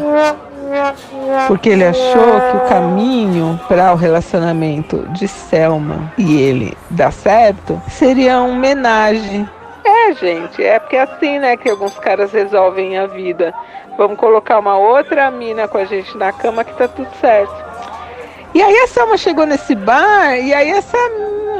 porque 1.47 1.69
ele 1.69 1.85
achou 1.85 2.41
que 2.51 2.57
o 2.57 2.69
caminho 2.69 3.61
para 3.69 3.93
o 3.93 3.97
relacionamento 3.97 5.07
de 5.11 5.29
Selma 5.29 6.13
e 6.19 6.41
ele 6.41 6.77
dar 6.91 7.13
certo 7.13 7.81
seria 7.89 8.41
uma 8.41 8.53
homenagem. 8.53 9.49
É, 9.85 10.13
gente, 10.15 10.61
é 10.61 10.81
porque 10.81 10.97
é 10.97 11.03
assim, 11.03 11.39
né, 11.39 11.57
que 11.57 11.71
alguns 11.71 11.97
caras 12.01 12.33
resolvem 12.33 12.99
a 12.99 13.07
vida. 13.07 13.55
Vamos 13.97 14.19
colocar 14.19 14.59
uma 14.59 14.77
outra 14.77 15.31
mina 15.31 15.69
com 15.69 15.79
a 15.79 15.85
gente 15.85 16.19
na 16.19 16.33
cama 16.33 16.65
que 16.65 16.77
tá 16.77 16.89
tudo 16.89 17.09
certo. 17.21 17.55
E 18.53 18.61
aí 18.61 18.77
a 18.81 18.89
Selma 18.89 19.17
chegou 19.17 19.47
nesse 19.47 19.77
bar 19.77 20.37
e 20.37 20.53
aí 20.53 20.71
essa 20.71 20.99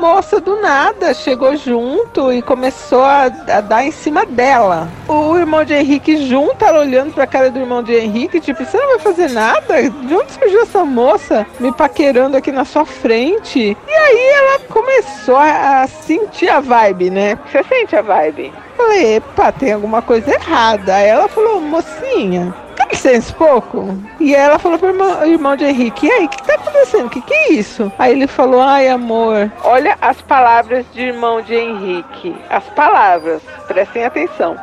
moça 0.03 0.41
do 0.41 0.61
nada 0.61 1.15
chegou 1.15 1.57
junto 1.57 2.33
e 2.33 2.43
começou 2.43 3.05
a, 3.05 3.27
a, 3.27 3.61
dar 3.61 3.85
em 3.85 3.93
cima 3.93 4.27
dela. 4.27 4.89
O 5.07 5.39
irmão 5.39 5.65
de 5.65 5.75
Henrique 5.75 6.27
junto, 6.27 6.65
ela 6.65 6.81
olhando 6.81 7.15
pra 7.15 7.25
cara 7.25 7.53
do 7.53 7.61
irmão 7.61 7.85
de 7.85 7.95
Henrique, 7.95 8.41
tipo, 8.41 8.65
você 8.65 8.77
não 8.77 8.89
vai 8.89 8.99
fazer 8.99 9.31
nada? 9.31 9.81
De 9.89 10.13
onde 10.13 10.33
surgiu 10.33 10.63
essa 10.63 10.85
moça 10.85 11.47
me 11.61 11.71
paquerando 11.71 12.37
aqui 12.37 12.51
na 12.51 12.65
sua 12.65 12.85
frente? 12.85 13.77
E 13.87 13.93
aí 13.93 14.27
ela 14.35 14.59
começou 14.69 15.37
a, 15.37 15.83
a 15.83 15.87
sentir 15.87 16.49
a 16.49 16.59
vibe, 16.59 17.09
né? 17.09 17.39
Você 17.47 17.63
sente 17.63 17.95
a 17.95 18.03
vibe? 18.03 18.53
Falei, 18.77 19.17
epa, 19.17 19.53
tem 19.53 19.73
alguma 19.73 20.03
coisa 20.03 20.35
errada. 20.35 20.97
Aí 20.97 21.07
ela 21.07 21.29
falou, 21.29 21.61
mocinha, 21.61 22.53
licença 22.91 23.33
pouco. 23.35 23.97
E 24.21 24.35
ela 24.35 24.59
falou 24.59 24.79
pro 24.79 24.89
irmão, 24.89 25.25
irmão 25.27 25.57
de 25.57 25.65
Henrique, 25.65 26.07
e 26.07 26.13
aí, 26.13 26.27
o 26.27 26.29
que 26.29 26.43
tá 26.43 26.55
acontecendo? 26.55 27.07
O 27.07 27.11
que, 27.11 27.21
que 27.21 27.35
é 27.35 27.53
isso? 27.53 27.91
Aí 27.99 28.13
ele 28.13 28.27
falou, 28.27 28.61
ai 28.61 28.89
amor, 28.89 29.51
olha 29.65 29.97
as 30.01 30.21
palavras 30.23 30.85
de 30.93 31.01
irmão 31.01 31.41
de 31.43 31.55
Henrique. 31.55 32.35
As 32.49 32.65
palavras, 32.65 33.43
prestem 33.67 34.05
atenção. 34.05 34.57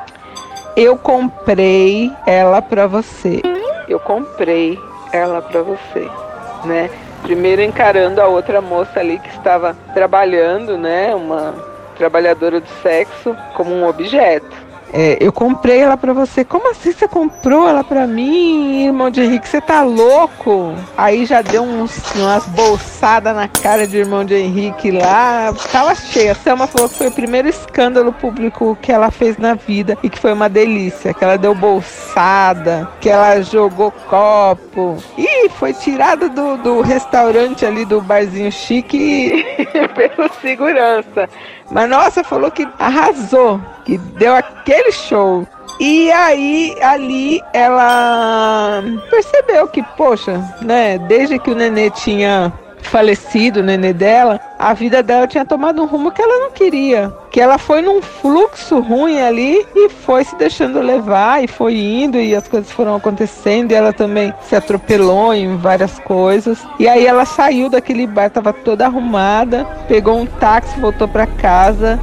Eu 0.75 0.97
comprei 0.97 2.11
ela 2.25 2.61
pra 2.61 2.87
você. 2.87 3.41
Eu 3.87 3.99
comprei 3.99 4.79
ela 5.11 5.41
pra 5.41 5.61
você, 5.61 6.09
né? 6.63 6.89
Primeiro 7.23 7.61
encarando 7.61 8.21
a 8.21 8.27
outra 8.27 8.61
moça 8.61 8.99
ali 8.99 9.19
que 9.19 9.29
estava 9.29 9.75
trabalhando, 9.93 10.77
né? 10.77 11.13
Uma 11.13 11.53
trabalhadora 11.97 12.61
do 12.61 12.69
sexo 12.81 13.35
como 13.55 13.73
um 13.73 13.85
objeto. 13.85 14.68
É, 14.91 15.17
eu 15.19 15.31
comprei 15.31 15.79
ela 15.79 15.97
pra 15.97 16.13
você. 16.13 16.43
Como 16.43 16.71
assim 16.71 16.91
você 16.91 17.07
comprou 17.07 17.67
ela 17.67 17.83
pra 17.83 18.07
mim, 18.07 18.85
irmão 18.85 19.09
de 19.09 19.21
Henrique? 19.21 19.47
Você 19.47 19.61
tá 19.61 19.83
louco? 19.83 20.73
Aí 20.97 21.25
já 21.25 21.41
deu 21.41 21.63
uns, 21.63 21.97
umas 22.15 22.45
bolsadas 22.47 23.35
na 23.35 23.47
cara 23.47 23.85
de 23.85 23.97
irmão 23.97 24.25
de 24.25 24.35
Henrique 24.35 24.91
lá. 24.91 25.53
Tava 25.71 25.93
cheia. 25.95 26.31
A 26.31 26.35
Selma 26.35 26.67
falou 26.67 26.89
que 26.89 26.95
foi 26.95 27.07
o 27.07 27.11
primeiro 27.11 27.47
escândalo 27.47 28.11
público 28.11 28.77
que 28.81 28.91
ela 28.91 29.11
fez 29.11 29.37
na 29.37 29.53
vida 29.53 29.97
e 30.01 30.09
que 30.09 30.19
foi 30.19 30.33
uma 30.33 30.49
delícia. 30.49 31.13
Que 31.13 31.23
ela 31.23 31.37
deu 31.37 31.53
bolsada, 31.53 32.89
que 32.99 33.09
ela 33.09 33.41
jogou 33.41 33.91
copo. 33.91 34.97
E 35.17 35.49
foi 35.49 35.73
tirada 35.73 36.29
do, 36.29 36.57
do 36.57 36.81
restaurante 36.81 37.65
ali 37.65 37.85
do 37.85 38.01
barzinho 38.01 38.51
chique 38.51 39.45
pelo 39.95 40.29
segurança. 40.41 41.29
Mas 41.71 41.89
nossa, 41.89 42.23
falou 42.23 42.49
que 42.49 42.67
arrasou, 42.79 43.61
que 43.85 43.97
deu 43.97 44.35
aquele 44.35 44.78
show. 44.91 45.47
E 45.79 46.11
aí, 46.11 46.75
ali, 46.81 47.41
ela 47.53 48.83
percebeu 49.09 49.67
que, 49.67 49.81
poxa, 49.95 50.43
né, 50.61 50.97
desde 50.97 51.39
que 51.39 51.49
o 51.49 51.55
nenê 51.55 51.89
tinha 51.89 52.51
falecido, 52.81 53.59
o 53.59 53.63
nenê 53.63 53.93
dela, 53.93 54.39
a 54.57 54.73
vida 54.73 55.01
dela 55.01 55.27
tinha 55.27 55.45
tomado 55.45 55.81
um 55.81 55.85
rumo 55.85 56.11
que 56.11 56.21
ela 56.21 56.39
não 56.39 56.51
queria. 56.51 57.13
Que 57.31 57.39
ela 57.39 57.57
foi 57.57 57.81
num 57.81 58.01
fluxo 58.01 58.79
ruim 58.79 59.21
ali 59.21 59.65
e 59.75 59.89
foi 59.89 60.23
se 60.23 60.35
deixando 60.35 60.81
levar 60.81 61.43
e 61.43 61.47
foi 61.47 61.77
indo 61.77 62.17
e 62.17 62.35
as 62.35 62.47
coisas 62.47 62.71
foram 62.71 62.95
acontecendo 62.95 63.71
e 63.71 63.75
ela 63.75 63.93
também 63.93 64.33
se 64.41 64.55
atropelou 64.55 65.33
em 65.33 65.55
várias 65.55 65.97
coisas. 65.99 66.59
E 66.77 66.87
aí 66.87 67.05
ela 67.05 67.25
saiu 67.25 67.69
daquele 67.69 68.05
bar, 68.07 68.29
tava 68.29 68.51
toda 68.51 68.85
arrumada, 68.85 69.65
pegou 69.87 70.17
um 70.19 70.25
táxi, 70.25 70.79
voltou 70.79 71.07
para 71.07 71.25
casa 71.25 71.99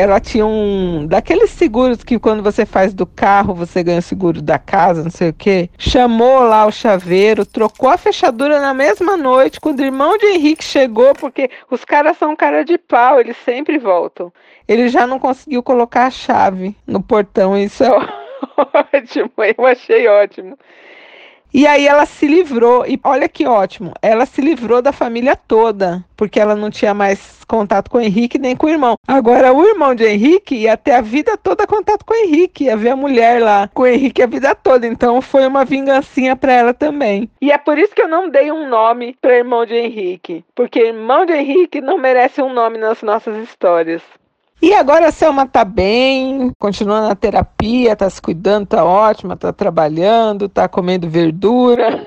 ela 0.00 0.18
tinha 0.18 0.46
um 0.46 1.06
daqueles 1.06 1.50
seguros 1.50 2.02
que 2.02 2.18
quando 2.18 2.42
você 2.42 2.64
faz 2.64 2.94
do 2.94 3.04
carro 3.04 3.52
você 3.52 3.82
ganha 3.82 3.98
o 3.98 4.02
seguro 4.02 4.40
da 4.40 4.58
casa, 4.58 5.04
não 5.04 5.10
sei 5.10 5.28
o 5.28 5.34
que. 5.34 5.68
Chamou 5.76 6.40
lá 6.40 6.64
o 6.64 6.72
chaveiro, 6.72 7.44
trocou 7.44 7.90
a 7.90 7.98
fechadura 7.98 8.58
na 8.60 8.72
mesma 8.72 9.14
noite 9.14 9.60
quando 9.60 9.80
o 9.80 9.84
irmão 9.84 10.16
de 10.16 10.24
Henrique 10.24 10.64
chegou, 10.64 11.12
porque 11.14 11.50
os 11.70 11.84
caras 11.84 12.16
são 12.16 12.34
cara 12.34 12.64
de 12.64 12.78
pau, 12.78 13.20
eles 13.20 13.36
sempre 13.44 13.76
voltam. 13.76 14.32
Ele 14.66 14.88
já 14.88 15.06
não 15.06 15.18
conseguiu 15.18 15.62
colocar 15.62 16.06
a 16.06 16.10
chave 16.10 16.74
no 16.86 17.02
portão, 17.02 17.54
isso 17.54 17.84
é 17.84 17.90
ótimo, 18.94 19.30
eu 19.36 19.66
achei 19.66 20.08
ótimo. 20.08 20.56
E 21.52 21.66
aí 21.66 21.86
ela 21.86 22.06
se 22.06 22.26
livrou, 22.26 22.86
e 22.86 22.98
olha 23.02 23.28
que 23.28 23.46
ótimo, 23.46 23.92
ela 24.00 24.24
se 24.24 24.40
livrou 24.40 24.80
da 24.80 24.92
família 24.92 25.34
toda, 25.34 26.04
porque 26.16 26.38
ela 26.38 26.54
não 26.54 26.70
tinha 26.70 26.94
mais 26.94 27.40
contato 27.44 27.90
com 27.90 27.98
o 27.98 28.00
Henrique 28.00 28.38
nem 28.38 28.54
com 28.54 28.66
o 28.66 28.70
irmão. 28.70 28.94
Agora, 29.06 29.52
o 29.52 29.66
irmão 29.66 29.92
de 29.92 30.04
Henrique 30.04 30.54
ia 30.54 30.76
ter 30.76 30.92
a 30.92 31.00
vida 31.00 31.36
toda 31.36 31.66
contato 31.66 32.04
com 32.04 32.14
o 32.14 32.16
Henrique, 32.16 32.64
ia 32.64 32.76
ver 32.76 32.90
a 32.90 32.96
mulher 32.96 33.42
lá 33.42 33.68
com 33.74 33.82
o 33.82 33.86
Henrique 33.86 34.22
a 34.22 34.26
vida 34.26 34.54
toda, 34.54 34.86
então 34.86 35.20
foi 35.20 35.44
uma 35.44 35.64
vingancinha 35.64 36.36
para 36.36 36.52
ela 36.52 36.72
também. 36.72 37.28
E 37.40 37.50
é 37.50 37.58
por 37.58 37.76
isso 37.76 37.94
que 37.94 38.02
eu 38.02 38.08
não 38.08 38.28
dei 38.28 38.52
um 38.52 38.68
nome 38.68 39.16
para 39.20 39.36
irmão 39.36 39.66
de 39.66 39.74
Henrique, 39.74 40.44
porque 40.54 40.78
irmão 40.78 41.26
de 41.26 41.32
Henrique 41.32 41.80
não 41.80 41.98
merece 41.98 42.40
um 42.40 42.52
nome 42.52 42.78
nas 42.78 43.02
nossas 43.02 43.36
histórias. 43.36 44.02
E 44.62 44.74
agora 44.74 45.08
a 45.08 45.12
Selma 45.12 45.46
tá 45.46 45.64
bem, 45.64 46.52
continua 46.58 47.00
na 47.08 47.14
terapia, 47.14 47.96
tá 47.96 48.10
se 48.10 48.20
cuidando, 48.20 48.66
tá 48.66 48.84
ótima, 48.84 49.34
tá 49.34 49.54
trabalhando, 49.54 50.50
tá 50.50 50.68
comendo 50.68 51.08
verdura, 51.08 52.04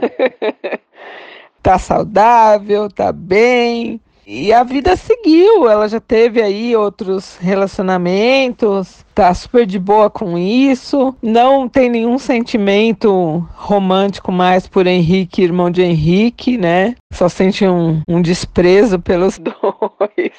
tá 1.63 1.79
saudável, 1.79 2.89
tá 2.91 3.11
bem. 3.11 3.99
E 4.25 4.53
a 4.53 4.63
vida 4.63 4.95
seguiu, 4.95 5.67
ela 5.67 5.87
já 5.89 5.99
teve 5.99 6.41
aí 6.41 6.75
outros 6.75 7.37
relacionamentos, 7.41 9.03
tá 9.13 9.33
super 9.33 9.65
de 9.65 9.77
boa 9.77 10.09
com 10.09 10.37
isso, 10.37 11.13
não 11.21 11.67
tem 11.67 11.89
nenhum 11.89 12.17
sentimento 12.17 13.45
romântico 13.55 14.31
mais 14.31 14.65
por 14.65 14.87
Henrique, 14.87 15.41
irmão 15.41 15.69
de 15.69 15.81
Henrique, 15.81 16.57
né? 16.57 16.95
Só 17.11 17.27
sente 17.27 17.67
um, 17.67 18.01
um 18.07 18.21
desprezo 18.21 18.97
pelos 18.97 19.37
dois. 19.41 20.31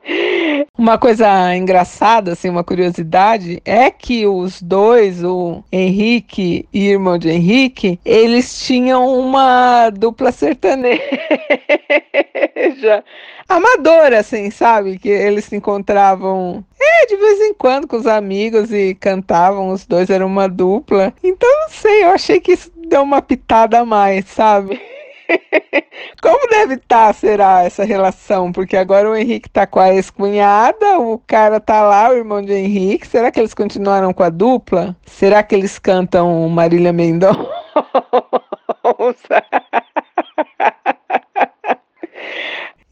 Uma 0.76 0.98
coisa 0.98 1.54
engraçada, 1.54 2.32
assim, 2.32 2.48
uma 2.48 2.64
curiosidade, 2.64 3.60
é 3.64 3.90
que 3.90 4.26
os 4.26 4.60
dois, 4.60 5.22
o 5.22 5.62
Henrique 5.70 6.66
e 6.72 6.88
irmão 6.88 7.18
de 7.18 7.30
Henrique, 7.30 8.00
eles 8.04 8.64
tinham 8.64 9.18
uma 9.18 9.90
dupla 9.90 10.32
sertaneja 10.32 11.02
amadora, 13.48 14.20
assim, 14.20 14.50
sabe? 14.50 14.98
Que 14.98 15.08
eles 15.08 15.44
se 15.44 15.56
encontravam 15.56 16.64
é, 16.80 17.06
de 17.06 17.16
vez 17.16 17.40
em 17.40 17.54
quando 17.54 17.86
com 17.86 17.96
os 17.96 18.06
amigos 18.06 18.72
e 18.72 18.94
cantavam, 18.94 19.70
os 19.70 19.86
dois 19.86 20.10
eram 20.10 20.26
uma 20.26 20.48
dupla. 20.48 21.12
Então, 21.22 21.48
não 21.60 21.68
sei, 21.68 22.04
eu 22.04 22.08
achei 22.08 22.40
que 22.40 22.52
isso 22.52 22.70
deu 22.88 23.02
uma 23.02 23.22
pitada 23.22 23.80
a 23.80 23.84
mais, 23.84 24.26
sabe? 24.26 24.80
Como 26.22 26.48
deve 26.48 26.74
estar, 26.74 27.08
tá, 27.08 27.12
será, 27.12 27.64
essa 27.64 27.84
relação? 27.84 28.52
Porque 28.52 28.76
agora 28.76 29.10
o 29.10 29.16
Henrique 29.16 29.48
tá 29.48 29.66
com 29.66 29.80
a 29.80 29.94
ex-cunhada, 29.94 30.98
o 30.98 31.18
cara 31.26 31.60
tá 31.60 31.82
lá, 31.82 32.10
o 32.10 32.16
irmão 32.16 32.42
de 32.42 32.52
Henrique. 32.52 33.06
Será 33.06 33.30
que 33.30 33.40
eles 33.40 33.54
continuaram 33.54 34.12
com 34.12 34.22
a 34.22 34.30
dupla? 34.30 34.96
Será 35.06 35.42
que 35.42 35.54
eles 35.54 35.78
cantam 35.78 36.48
Marília 36.48 36.92
Mendonça? 36.92 37.42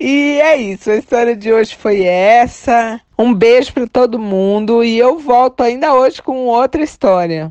E 0.02 0.40
é 0.40 0.56
isso, 0.56 0.90
a 0.90 0.96
história 0.96 1.36
de 1.36 1.52
hoje 1.52 1.76
foi 1.76 2.04
essa. 2.04 2.98
Um 3.18 3.34
beijo 3.34 3.70
para 3.74 3.86
todo 3.86 4.18
mundo 4.18 4.82
e 4.82 4.98
eu 4.98 5.18
volto 5.18 5.62
ainda 5.62 5.92
hoje 5.92 6.22
com 6.22 6.46
outra 6.46 6.82
história. 6.82 7.50